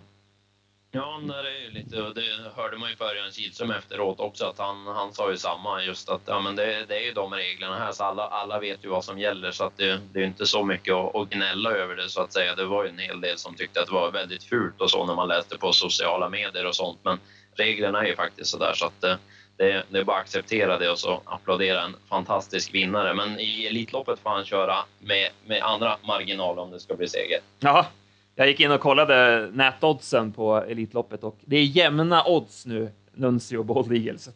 Ja, 0.97 1.21
det 1.27 1.51
är 1.51 1.61
ju 1.61 1.71
lite, 1.71 2.03
och 2.03 2.15
det 2.15 2.23
hörde 2.57 2.77
man 2.77 2.91
ju 2.91 2.97
på 2.97 3.05
Örjan 3.05 3.31
Kihlström 3.31 3.71
efteråt 3.71 4.21
också, 4.21 4.45
att 4.45 4.59
han, 4.59 4.87
han 4.87 5.13
sa 5.13 5.31
ju 5.31 5.37
samma, 5.37 5.83
just 5.83 6.09
att 6.09 6.21
ja, 6.27 6.41
men 6.41 6.57
det, 6.57 6.85
det 6.89 6.97
är 6.97 7.05
ju 7.05 7.13
de 7.13 7.35
reglerna 7.35 7.79
här, 7.79 7.93
så 7.93 8.05
alla, 8.05 8.23
alla 8.23 8.61
vet 8.61 8.85
ju 8.85 8.89
vad 8.89 9.05
som 9.05 9.19
gäller, 9.19 9.51
så 9.51 9.65
att 9.65 9.77
det, 9.77 10.01
det 10.13 10.21
är 10.21 10.25
inte 10.25 10.47
så 10.47 10.65
mycket 10.65 10.95
att, 10.95 11.17
att 11.17 11.31
gnälla 11.31 11.71
över 11.71 11.97
det, 11.97 12.09
så 12.09 12.21
att 12.21 12.33
säga. 12.33 12.55
Det 12.55 12.65
var 12.65 12.85
ju 12.85 12.91
en 12.91 12.99
hel 12.99 13.21
del 13.21 13.39
som 13.39 13.55
tyckte 13.55 13.81
att 13.81 13.87
det 13.87 13.93
var 13.93 14.11
väldigt 14.11 14.45
fult 14.45 14.81
och 14.81 14.91
så 14.91 15.07
när 15.07 15.15
man 15.15 15.29
läste 15.29 15.59
på 15.59 15.73
sociala 15.73 16.29
medier 16.29 16.67
och 16.67 16.77
sånt, 16.77 16.99
men 17.03 17.21
reglerna 17.57 18.01
är 18.01 18.07
ju 18.07 18.17
faktiskt 18.17 18.51
så 18.51 18.59
där, 18.59 18.73
så 18.75 18.87
att 18.87 19.05
eh, 19.05 19.17
det, 19.57 19.83
det, 19.89 19.99
är 19.99 20.05
bara 20.05 20.17
att 20.17 20.23
acceptera 20.23 20.79
det 20.79 20.91
och 20.91 20.99
så 20.99 21.23
applådera 21.25 21.83
en 21.83 21.97
fantastisk 22.09 22.75
vinnare. 22.75 23.15
Men 23.15 23.41
i 23.41 23.67
Elitloppet 23.67 24.19
får 24.19 24.31
han 24.31 24.45
köra 24.45 24.77
med, 24.99 25.29
med 25.47 25.63
andra 25.63 25.97
marginaler 26.03 26.63
om 26.63 26.71
det 26.71 26.81
ska 26.81 26.95
bli 26.95 27.09
seger. 27.09 27.41
Jaha 27.59 27.87
jag 28.35 28.49
gick 28.49 28.61
in 28.61 28.71
och 28.71 28.81
kollade 28.81 29.49
nätoddsen 29.53 30.33
på 30.33 30.57
Elitloppet 30.57 31.25
och 31.25 31.39
det 31.45 31.57
är 31.57 31.65
jämna 31.65 32.25
odds 32.27 32.67
nu, 32.67 32.91
Nuncio 33.13 33.59
och 33.59 33.65
Bold 33.65 33.93
Eagle. 33.93 34.19
Så, 34.19 34.31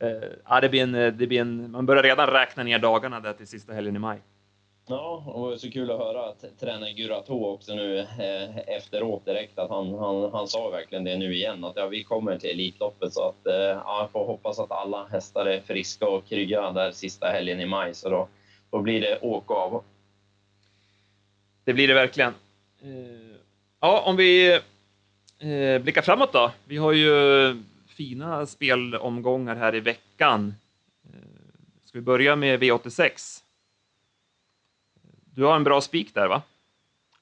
eh, 0.00 0.10
ja, 0.48 0.60
det 0.60 0.68
blir 0.68 0.82
en, 0.82 0.92
det 0.92 1.26
blir 1.26 1.40
en, 1.40 1.70
man 1.70 1.86
börjar 1.86 2.02
redan 2.02 2.26
räkna 2.26 2.62
ner 2.62 2.78
dagarna 2.78 3.20
där 3.20 3.32
till 3.32 3.46
sista 3.46 3.72
helgen 3.72 3.96
i 3.96 3.98
maj. 3.98 4.20
Ja, 4.90 5.24
och 5.26 5.60
så 5.60 5.70
kul 5.70 5.90
att 5.90 5.98
höra 5.98 6.28
att 6.28 6.44
tränare 6.60 6.92
Gurato 6.92 7.44
också 7.44 7.74
nu 7.74 7.98
eh, 7.98 8.58
efteråt 8.58 9.24
direkt 9.24 9.58
att 9.58 9.70
han, 9.70 9.94
han, 9.94 10.32
han 10.32 10.48
sa 10.48 10.70
verkligen 10.70 11.04
det 11.04 11.16
nu 11.16 11.34
igen 11.34 11.64
att 11.64 11.76
ja, 11.76 11.86
vi 11.86 12.04
kommer 12.04 12.38
till 12.38 12.50
Elitloppet 12.50 13.12
så 13.12 13.28
att 13.28 13.46
eh, 13.46 13.54
ja, 13.54 14.00
jag 14.00 14.10
får 14.10 14.26
hoppas 14.26 14.58
att 14.58 14.70
alla 14.70 15.06
hästar 15.06 15.46
är 15.46 15.60
friska 15.60 16.08
och 16.08 16.26
krya 16.26 16.72
där 16.72 16.90
sista 16.90 17.26
helgen 17.26 17.60
i 17.60 17.66
maj 17.66 17.94
så 17.94 18.08
då, 18.08 18.28
då 18.70 18.80
blir 18.80 19.00
det 19.00 19.18
åka 19.20 19.54
av. 19.54 19.84
Det 21.64 21.74
blir 21.74 21.88
det 21.88 21.94
verkligen. 21.94 22.34
Eh, 22.82 23.36
ja, 23.80 24.02
om 24.06 24.16
vi 24.16 24.60
eh, 25.38 25.78
blickar 25.82 26.02
framåt 26.02 26.32
då. 26.32 26.52
Vi 26.64 26.76
har 26.76 26.92
ju 26.92 27.56
fina 27.86 28.46
spelomgångar 28.46 29.56
här 29.56 29.74
i 29.74 29.80
veckan. 29.80 30.54
Eh, 31.04 31.18
ska 31.84 31.98
vi 31.98 32.02
börja 32.02 32.36
med 32.36 32.62
V86? 32.62 33.42
Du 35.34 35.44
har 35.44 35.56
en 35.56 35.64
bra 35.64 35.80
spik 35.80 36.14
där, 36.14 36.28
va? 36.28 36.42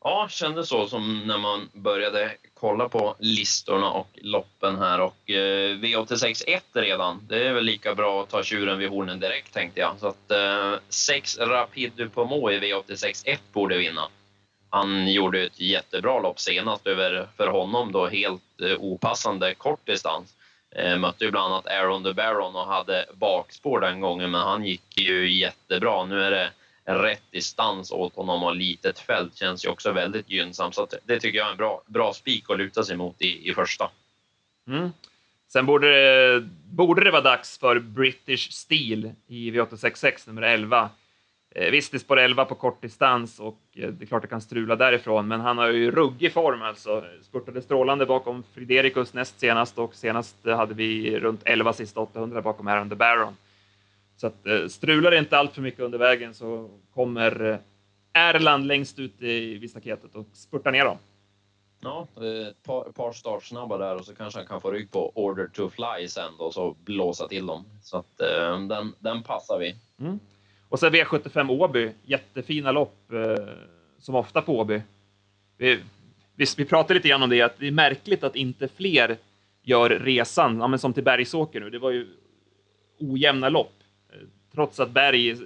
Ja, 0.01 0.27
kändes 0.31 0.69
så 0.69 0.87
som 0.87 1.27
när 1.27 1.38
man 1.38 1.69
började 1.73 2.33
kolla 2.55 2.88
på 2.88 3.16
listorna 3.19 3.90
och 3.90 4.09
loppen 4.14 4.79
här. 4.79 5.01
Och 5.01 5.31
eh, 5.31 5.77
V86 5.79 6.62
redan, 6.73 7.27
det 7.29 7.49
är 7.49 7.53
väl 7.53 7.64
lika 7.64 7.95
bra 7.95 8.23
att 8.23 8.29
ta 8.29 8.42
tjuren 8.42 8.79
vid 8.79 8.88
hornen 8.88 9.21
direkt 9.21 9.53
tänkte 9.53 9.81
jag. 9.81 9.99
Så 9.99 10.07
att 10.07 10.31
eh, 10.31 10.75
6 10.88 11.38
Rapid 11.38 11.92
du 11.97 12.09
Pomo 12.09 12.51
i 12.51 12.59
V86 12.59 13.23
1 13.27 13.40
borde 13.53 13.79
vinna. 13.79 14.09
Han 14.70 15.12
gjorde 15.12 15.42
ett 15.42 15.61
jättebra 15.61 16.20
lopp 16.20 16.40
senast 16.40 16.87
över, 16.87 17.29
för 17.37 17.46
honom 17.46 17.92
då 17.92 18.07
helt 18.07 18.61
eh, 18.62 18.76
opassande 18.79 19.55
kort 19.55 19.87
distans. 19.87 20.35
Eh, 20.76 20.98
mötte 20.98 21.24
ju 21.24 21.31
bland 21.31 21.52
annat 21.52 21.66
Aaron 21.66 22.05
the 22.05 22.12
Baron 22.12 22.57
och 22.57 22.66
hade 22.66 23.07
bakspår 23.14 23.81
den 23.81 24.00
gången, 24.00 24.31
men 24.31 24.40
han 24.40 24.64
gick 24.64 24.98
ju 24.98 25.33
jättebra. 25.33 26.05
Nu 26.05 26.22
är 26.22 26.31
det 26.31 26.50
rätt 26.87 27.22
distans 27.31 27.92
åt 27.92 28.14
honom 28.14 28.42
och 28.42 28.57
litet 28.57 28.98
fält 28.98 29.37
känns 29.37 29.64
ju 29.64 29.68
också 29.68 29.92
väldigt 29.92 30.31
gynnsamt. 30.31 30.74
Så 30.74 30.88
det 31.05 31.20
tycker 31.20 31.38
jag 31.38 31.46
är 31.46 31.50
en 31.50 31.57
bra, 31.57 31.83
bra 31.87 32.12
spik 32.12 32.50
att 32.50 32.59
luta 32.59 32.85
sig 32.85 32.96
mot 32.96 33.22
i, 33.22 33.50
i 33.50 33.55
första. 33.55 33.90
Mm. 34.68 34.90
Sen 35.48 35.66
borde 35.66 35.88
det, 35.88 36.40
borde 36.70 37.05
det 37.05 37.11
vara 37.11 37.22
dags 37.22 37.59
för 37.59 37.79
British 37.79 38.52
Steel 38.52 39.12
i 39.26 39.50
V866 39.50 40.22
nummer 40.26 40.42
11. 40.42 40.90
Eh, 41.59 41.71
visst, 41.71 42.01
spår 42.01 42.19
11 42.19 42.45
på 42.45 42.55
kortdistans 42.55 43.40
och 43.40 43.59
eh, 43.75 43.88
det 43.88 44.05
är 44.05 44.07
klart 44.07 44.23
det 44.23 44.29
kan 44.29 44.40
strula 44.40 44.77
därifrån, 44.77 45.29
men 45.29 45.40
han 45.40 45.59
har 45.59 45.69
ju 45.69 45.90
ruggig 45.90 46.33
form 46.33 46.62
alltså. 46.62 47.05
Spurtade 47.23 47.62
strålande 47.62 48.07
bakom 48.07 48.42
Friderikus 48.55 49.14
näst 49.14 49.40
senast 49.40 49.79
och 49.79 49.95
senast 49.95 50.37
hade 50.45 50.75
vi 50.75 51.19
runt 51.19 51.40
11 51.45 51.73
sista 51.73 52.01
800 52.01 52.42
bakom 52.42 52.69
Aaron 52.69 52.90
the 52.90 52.95
Baron. 52.97 53.37
Så 54.16 54.27
att, 54.27 54.47
eh, 54.47 54.66
strular 54.66 55.11
det 55.11 55.19
inte 55.19 55.38
allt 55.38 55.55
för 55.55 55.62
mycket 55.62 55.81
under 55.81 55.99
vägen 55.99 56.35
så 56.35 56.71
kommer 56.95 57.59
Erland 58.12 58.66
längst 58.66 58.99
ut 58.99 59.23
i, 59.23 59.59
vid 59.59 59.71
staketet 59.71 60.14
och 60.14 60.27
spurtar 60.33 60.73
ner 60.73 60.85
dem. 60.85 60.99
Ja, 61.81 62.07
ett 62.49 62.62
par, 62.62 62.92
par 62.92 63.12
startsnabba 63.12 63.79
där 63.79 63.97
och 63.97 64.05
så 64.05 64.14
kanske 64.14 64.38
han 64.40 64.47
kan 64.47 64.61
få 64.61 64.71
rygg 64.71 64.90
på 64.90 65.12
Order 65.14 65.47
to 65.47 65.71
Fly 65.71 66.09
sen 66.09 66.33
då, 66.38 66.53
så 66.53 66.77
blåsa 66.85 67.29
till 67.29 67.47
dem. 67.47 67.64
Så 67.83 67.97
att 67.97 68.16
den, 68.69 68.95
den 68.99 69.23
passar 69.23 69.59
vi. 69.59 69.77
Mm. 70.01 70.21
Och 70.68 70.79
så 70.79 70.88
V75 70.88 71.50
Åby, 71.50 71.92
jättefina 72.05 72.72
lopp, 72.72 73.12
eh, 73.12 73.48
som 73.98 74.14
ofta 74.14 74.42
på 74.42 74.59
Åby. 74.59 74.83
Vi, 75.57 75.81
vi, 76.35 76.46
vi 76.57 76.64
pratade 76.64 76.94
lite 76.94 77.09
grann 77.09 77.22
om 77.22 77.31
det, 77.31 77.42
att 77.42 77.59
det 77.59 77.66
är 77.66 77.70
märkligt 77.70 78.24
att 78.24 78.37
inte 78.37 78.68
fler 78.68 79.16
gör 79.62 79.90
resan, 79.90 80.59
ja, 80.59 80.68
men 80.68 80.79
som 80.79 80.92
till 80.92 81.05
Bergsåker 81.05 81.61
nu. 81.61 81.70
Det 81.70 81.79
var 81.79 81.90
ju 81.90 82.07
ojämna 82.98 83.48
lopp. 83.48 83.74
Eh, 84.11 84.18
trots 84.55 84.81
att 84.81 84.90
Berg 84.90 85.31
eh, 85.31 85.38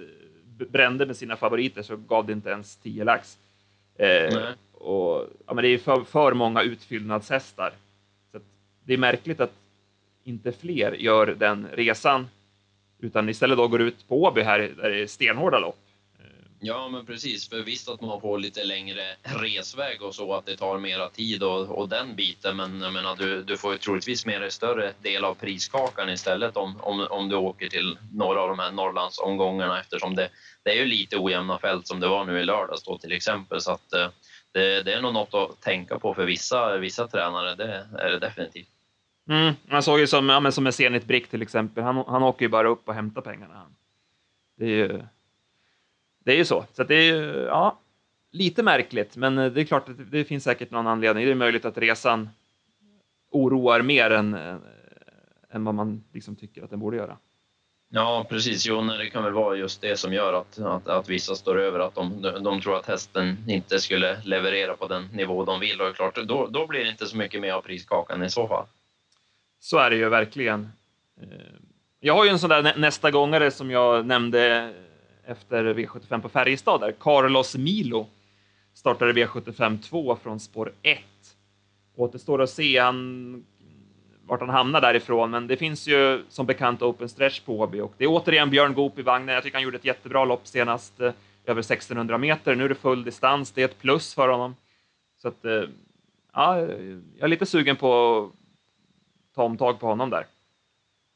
brände 0.69 1.05
med 1.05 1.17
sina 1.17 1.35
favoriter 1.35 1.81
så 1.81 1.95
gav 1.95 2.25
det 2.25 2.33
inte 2.33 2.49
ens 2.49 2.75
10 2.75 3.03
lax. 3.03 3.37
Eh, 3.95 4.39
och, 4.73 5.27
ja, 5.47 5.53
men 5.53 5.63
det 5.63 5.67
är 5.67 5.77
för, 5.77 6.03
för 6.03 6.33
många 6.33 6.61
utfyllnadshästar. 6.61 7.73
Så 8.31 8.39
det 8.85 8.93
är 8.93 8.97
märkligt 8.97 9.39
att 9.39 9.53
inte 10.23 10.51
fler 10.51 10.91
gör 10.91 11.27
den 11.27 11.67
resan 11.73 12.27
utan 13.01 13.29
istället 13.29 13.57
då 13.57 13.67
går 13.67 13.81
ut 13.81 14.07
på 14.07 14.23
Åby 14.23 14.41
här 14.41 14.59
där 14.59 14.89
det 14.89 15.01
är 15.01 15.07
stenhårda 15.07 15.59
lopp. 15.59 15.77
Ja, 16.63 16.89
men 16.89 17.05
precis. 17.05 17.49
För 17.49 17.61
visst 17.61 17.89
att 17.89 18.01
man 18.01 18.21
får 18.21 18.39
lite 18.39 18.63
längre 18.63 19.03
resväg 19.23 20.01
och 20.01 20.15
så, 20.15 20.33
att 20.33 20.45
det 20.45 20.57
tar 20.57 20.77
mera 20.77 21.09
tid 21.09 21.43
och, 21.43 21.69
och 21.69 21.89
den 21.89 22.15
biten. 22.15 22.57
Men 22.57 22.81
jag 22.81 22.93
menar, 22.93 23.15
du, 23.15 23.43
du 23.43 23.57
får 23.57 23.71
ju 23.71 23.77
troligtvis 23.77 24.25
med 24.25 24.41
dig 24.41 24.51
större 24.51 24.93
del 25.01 25.25
av 25.25 25.33
priskakan 25.33 26.09
istället 26.09 26.57
om, 26.57 26.81
om, 26.81 27.07
om 27.09 27.29
du 27.29 27.35
åker 27.35 27.69
till 27.69 27.97
några 28.13 28.41
av 28.41 28.49
de 28.49 28.59
här 28.59 28.71
Norrlandsomgångarna 28.71 29.79
eftersom 29.79 30.15
det, 30.15 30.29
det 30.63 30.69
är 30.69 30.75
ju 30.75 30.85
lite 30.85 31.17
ojämna 31.17 31.59
fält 31.59 31.87
som 31.87 31.99
det 31.99 32.07
var 32.07 32.25
nu 32.25 32.39
i 32.39 32.43
lördags 32.43 32.83
då 32.83 32.97
till 32.97 33.11
exempel. 33.11 33.61
Så 33.61 33.71
att 33.71 33.93
eh, 33.93 34.09
det, 34.51 34.83
det 34.83 34.93
är 34.93 35.01
nog 35.01 35.13
något 35.13 35.33
att 35.33 35.61
tänka 35.61 35.99
på 35.99 36.13
för 36.13 36.25
vissa, 36.25 36.77
vissa 36.77 37.07
tränare, 37.07 37.55
det 37.55 37.85
är 37.99 38.09
det 38.09 38.19
definitivt. 38.19 38.70
Mm, 39.29 39.53
man 39.63 39.83
såg 39.83 39.99
ju 39.99 40.07
som, 40.07 40.29
ja, 40.29 40.39
men 40.39 40.51
som 40.51 40.63
med 40.63 40.75
Zenit 40.75 41.05
Brick 41.05 41.27
till 41.27 41.41
exempel. 41.41 41.83
Han, 41.83 42.03
han 42.07 42.23
åker 42.23 42.45
ju 42.45 42.49
bara 42.49 42.67
upp 42.67 42.87
och 42.87 42.93
hämtar 42.93 43.21
pengarna. 43.21 43.67
Det 44.57 44.65
är 44.65 44.69
ju, 44.69 45.01
det 46.25 46.31
är 46.31 46.35
ju 46.35 46.45
så. 46.45 46.65
Så 46.73 46.83
det 46.83 46.95
är 46.95 47.13
ju, 47.13 47.45
ja, 47.45 47.79
lite 48.31 48.63
märkligt, 48.63 49.15
men 49.17 49.35
det 49.35 49.61
är 49.61 49.65
klart 49.65 49.89
att 49.89 50.11
det 50.11 50.23
finns 50.23 50.43
säkert 50.43 50.71
någon 50.71 50.87
anledning. 50.87 51.25
Det 51.25 51.31
är 51.31 51.35
möjligt 51.35 51.65
att 51.65 51.77
resan 51.77 52.29
oroar 53.31 53.81
mer 53.81 54.11
än, 54.11 54.33
eh, 54.33 54.55
än 55.51 55.63
vad 55.63 55.75
man 55.75 56.03
liksom 56.13 56.35
tycker 56.35 56.63
att 56.63 56.69
den 56.69 56.79
borde 56.79 56.97
göra. 56.97 57.17
Ja, 57.93 58.25
precis. 58.29 58.65
Jo, 58.65 58.81
det 58.81 59.09
kan 59.09 59.23
väl 59.23 59.33
vara 59.33 59.55
just 59.55 59.81
det 59.81 59.97
som 59.97 60.13
gör 60.13 60.33
att, 60.33 60.59
att, 60.59 60.87
att 60.87 61.09
vissa 61.09 61.35
står 61.35 61.59
över, 61.59 61.79
att 61.79 61.95
de, 61.95 62.21
de 62.43 62.61
tror 62.61 62.77
att 62.77 62.85
hästen 62.85 63.37
inte 63.47 63.79
skulle 63.79 64.21
leverera 64.23 64.75
på 64.75 64.87
den 64.87 65.05
nivå 65.13 65.45
de 65.45 65.59
vill. 65.59 65.81
Och 65.81 65.95
klart, 65.95 66.15
då, 66.15 66.47
då 66.47 66.67
blir 66.67 66.83
det 66.83 66.89
inte 66.89 67.05
så 67.05 67.17
mycket 67.17 67.41
mer 67.41 67.53
av 67.53 67.61
priskakan 67.61 68.23
i 68.23 68.29
så 68.29 68.47
fall. 68.47 68.65
Så 69.63 69.77
är 69.77 69.89
det 69.89 69.95
ju 69.95 70.09
verkligen. 70.09 70.69
Eh, 71.21 71.27
jag 71.99 72.13
har 72.13 72.25
ju 72.25 72.29
en 72.29 72.39
sån 72.39 72.49
där 72.49 72.77
nästa 72.77 73.11
gångare 73.11 73.51
som 73.51 73.71
jag 73.71 74.05
nämnde 74.05 74.73
efter 75.25 75.73
V75 75.73 76.21
på 76.21 76.29
Färjestad 76.29 76.81
där. 76.81 76.91
Carlos 76.99 77.55
Milo 77.55 78.07
startade 78.73 79.13
V75 79.13 79.81
2 79.81 80.15
från 80.15 80.39
spår 80.39 80.73
1. 80.81 80.99
Återstår 81.95 82.41
att 82.41 82.49
se 82.49 82.77
han, 82.77 83.45
vart 84.25 84.39
han 84.39 84.49
hamnar 84.49 84.81
därifrån, 84.81 85.31
men 85.31 85.47
det 85.47 85.57
finns 85.57 85.87
ju 85.87 86.23
som 86.29 86.45
bekant 86.45 86.81
open 86.81 87.09
stretch 87.09 87.39
på 87.39 87.59
Åby 87.59 87.79
och 87.79 87.93
det 87.97 88.03
är 88.03 88.09
återigen 88.09 88.49
Björn 88.49 88.73
Goop 88.73 88.99
i 88.99 89.01
vagnen. 89.01 89.35
Jag 89.35 89.43
tycker 89.43 89.57
han 89.57 89.63
gjorde 89.63 89.77
ett 89.77 89.85
jättebra 89.85 90.25
lopp 90.25 90.47
senast, 90.47 91.01
eh, 91.01 91.13
över 91.45 91.61
1600 91.61 92.17
meter. 92.17 92.55
Nu 92.55 92.65
är 92.65 92.69
det 92.69 92.75
full 92.75 93.03
distans, 93.03 93.51
det 93.51 93.61
är 93.61 93.65
ett 93.65 93.79
plus 93.79 94.15
för 94.15 94.29
honom. 94.29 94.55
Så 95.21 95.27
att, 95.27 95.45
eh, 95.45 95.63
ja, 96.33 96.59
jag 96.59 97.19
är 97.19 97.27
lite 97.27 97.45
sugen 97.45 97.75
på 97.75 98.31
ta 99.35 99.43
omtag 99.43 99.79
på 99.79 99.87
honom 99.87 100.09
där. 100.09 100.25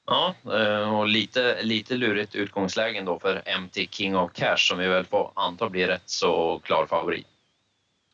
Ja, 0.06 0.36
eh, 0.54 1.00
och 1.00 1.08
lite, 1.08 1.64
lite 1.64 1.98
lurigt 1.98 2.36
utgångslägen 2.36 3.06
då 3.06 3.20
för 3.20 3.60
MT 3.60 3.88
King 3.92 4.18
of 4.18 4.32
Cash 4.34 4.58
som 4.58 4.78
vi 4.78 4.88
väl 4.88 5.06
får 5.06 5.32
anta 5.36 5.70
blir 5.70 5.88
rätt 5.88 6.10
så 6.10 6.60
klar 6.60 6.86
favorit. 6.86 7.28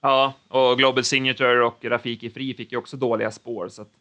Ja, 0.01 0.33
och 0.47 0.77
Global 0.77 1.03
Signature 1.03 1.63
och 1.63 1.85
Rafiki 1.85 2.29
Fri 2.29 2.53
fick 2.53 2.71
ju 2.71 2.77
också 2.77 2.97
dåliga 2.97 3.31
spår. 3.31 3.69
Så 3.69 3.81
att... 3.81 3.91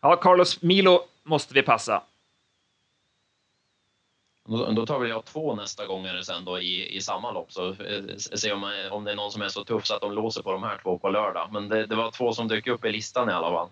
Ja, 0.00 0.16
Carlos 0.16 0.62
Milo 0.62 1.00
måste 1.22 1.54
vi 1.54 1.62
passa. 1.62 2.02
Då 4.46 4.86
tar 4.86 4.98
väl 4.98 5.08
jag 5.08 5.24
två 5.24 5.54
nästa 5.54 5.86
gånger 5.86 6.22
sen 6.22 6.44
då 6.44 6.60
i, 6.60 6.96
i 6.96 7.00
samma 7.00 7.32
lopp, 7.32 7.52
så 7.52 7.68
eh, 7.68 8.16
se 8.16 8.52
om, 8.52 8.88
om 8.90 9.04
det 9.04 9.10
är 9.10 9.16
någon 9.16 9.30
som 9.30 9.42
är 9.42 9.48
så 9.48 9.64
tuff 9.64 9.86
så 9.86 9.94
att 9.94 10.00
de 10.00 10.12
låser 10.12 10.42
på 10.42 10.52
de 10.52 10.62
här 10.62 10.80
två 10.82 10.98
på 10.98 11.08
lördag. 11.08 11.48
Men 11.52 11.68
det, 11.68 11.86
det 11.86 11.94
var 11.94 12.10
två 12.10 12.32
som 12.32 12.48
dök 12.48 12.66
upp 12.66 12.84
i 12.84 12.92
listan 12.92 13.30
i 13.30 13.32
alla 13.32 13.50
fall. 13.50 13.68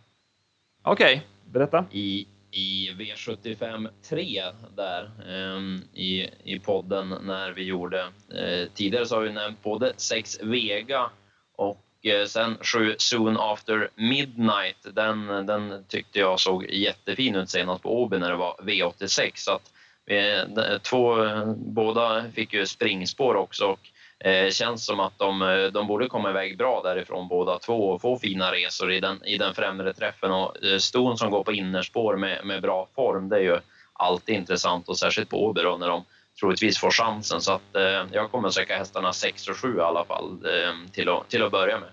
Okej, 0.85 1.17
okay, 1.17 1.21
berätta. 1.53 1.85
I, 1.91 2.27
i 2.51 2.91
V75 2.99 3.89
3 4.09 4.43
där 4.77 5.11
um, 5.29 5.83
i, 5.95 6.29
i 6.45 6.59
podden 6.59 7.15
när 7.23 7.53
vi 7.53 7.65
gjorde 7.65 8.03
uh, 8.03 8.69
tidigare 8.75 9.07
så 9.07 9.15
har 9.15 9.23
vi 9.23 9.33
nämnt 9.33 9.63
både 9.63 9.93
6 9.97 10.39
Vega 10.43 11.11
och 11.57 11.85
uh, 12.07 12.27
sen 12.27 12.57
7 12.61 12.95
Soon 12.99 13.37
After 13.37 13.89
Midnight. 13.95 14.95
Den, 14.95 15.27
den 15.27 15.85
tyckte 15.89 16.19
jag 16.19 16.41
såg 16.41 16.71
jättefin 16.71 17.37
ut 17.37 17.51
senast 17.51 17.83
på 17.83 18.03
Åby 18.03 18.19
när 18.19 18.31
det 18.31 18.37
var 18.37 18.57
V86. 18.63 19.31
Så 19.35 19.53
att 19.53 19.73
vi, 20.07 20.45
två, 20.83 21.17
båda 21.57 22.25
fick 22.35 22.53
ju 22.53 22.67
springspår 22.67 23.35
också 23.35 23.65
och 23.65 23.92
Eh, 24.25 24.51
känns 24.51 24.85
som 24.85 25.01
att 25.01 25.19
de, 25.19 25.43
eh, 25.43 25.65
de 25.65 25.87
borde 25.87 26.09
komma 26.09 26.31
iväg 26.31 26.59
bra 26.59 26.81
därifrån 26.85 27.29
båda 27.29 27.59
två 27.59 27.91
och 27.91 28.01
få 28.01 28.19
fina 28.19 28.53
resor 28.53 28.93
i 28.93 29.01
den, 29.01 29.25
i 29.25 29.39
den 29.39 29.55
främre 29.55 29.93
träffen. 29.93 30.33
Och 30.33 30.65
eh, 30.65 30.79
Ston 30.79 31.19
som 31.19 31.31
går 31.31 31.45
på 31.45 31.53
innerspår 31.53 32.17
med, 32.17 32.47
med 32.47 32.63
bra 32.63 32.89
form, 32.95 33.29
det 33.29 33.37
är 33.37 33.41
ju 33.41 33.59
alltid 33.93 34.35
intressant 34.35 34.89
och 34.89 34.99
särskilt 34.99 35.31
på 35.31 35.45
Åby 35.45 35.63
när 35.63 35.89
de 35.89 36.05
troligtvis 36.41 36.79
får 36.79 36.91
chansen. 36.91 37.41
Så 37.41 37.53
att, 37.53 37.77
eh, 37.77 38.07
jag 38.13 38.31
kommer 38.31 38.51
söka 38.51 38.79
hästarna 38.79 39.13
6 39.13 39.49
och 39.49 39.57
7 39.57 39.77
i 39.77 39.81
alla 39.81 40.05
fall 40.05 40.31
eh, 40.31 40.91
till, 40.93 41.09
att, 41.09 41.29
till 41.29 41.43
att 41.43 41.53
börja 41.53 41.81
med. 41.81 41.91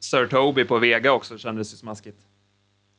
Sir 0.00 0.26
Toby 0.26 0.64
på 0.64 0.78
Vega 0.78 1.12
också 1.12 1.38
kändes 1.38 1.72
ju 1.72 1.76
smaskigt. 1.76 2.18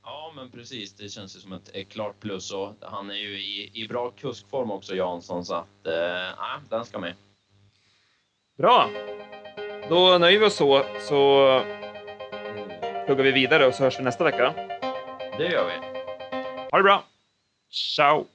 Ja, 0.03 0.33
men 0.35 0.51
precis. 0.51 0.93
Det 0.95 1.09
känns 1.09 1.35
ju 1.35 1.39
som 1.39 1.53
ett, 1.53 1.69
ett 1.73 1.89
klart 1.89 2.19
plus 2.19 2.51
och 2.51 2.75
han 2.81 3.09
är 3.09 3.15
ju 3.15 3.39
i, 3.39 3.71
i 3.73 3.87
bra 3.87 4.11
kuskform 4.11 4.71
också, 4.71 4.95
Jansson, 4.95 5.45
så 5.45 5.53
att 5.53 5.87
eh, 5.87 6.59
den 6.69 6.85
ska 6.85 6.99
med. 6.99 7.13
Bra! 8.57 8.89
Då 9.89 10.17
nöjer 10.17 10.39
vi 10.39 10.45
oss 10.45 10.55
så, 10.55 10.83
så 10.99 11.61
pluggar 13.05 13.23
vi 13.23 13.31
vidare 13.31 13.67
och 13.67 13.73
så 13.73 13.83
hörs 13.83 13.99
vi 13.99 14.03
nästa 14.03 14.23
vecka. 14.23 14.53
Det 15.37 15.51
gör 15.51 15.65
vi. 15.65 15.73
Ha 16.71 16.77
det 16.77 16.83
bra! 16.83 17.03
Ciao! 17.71 18.25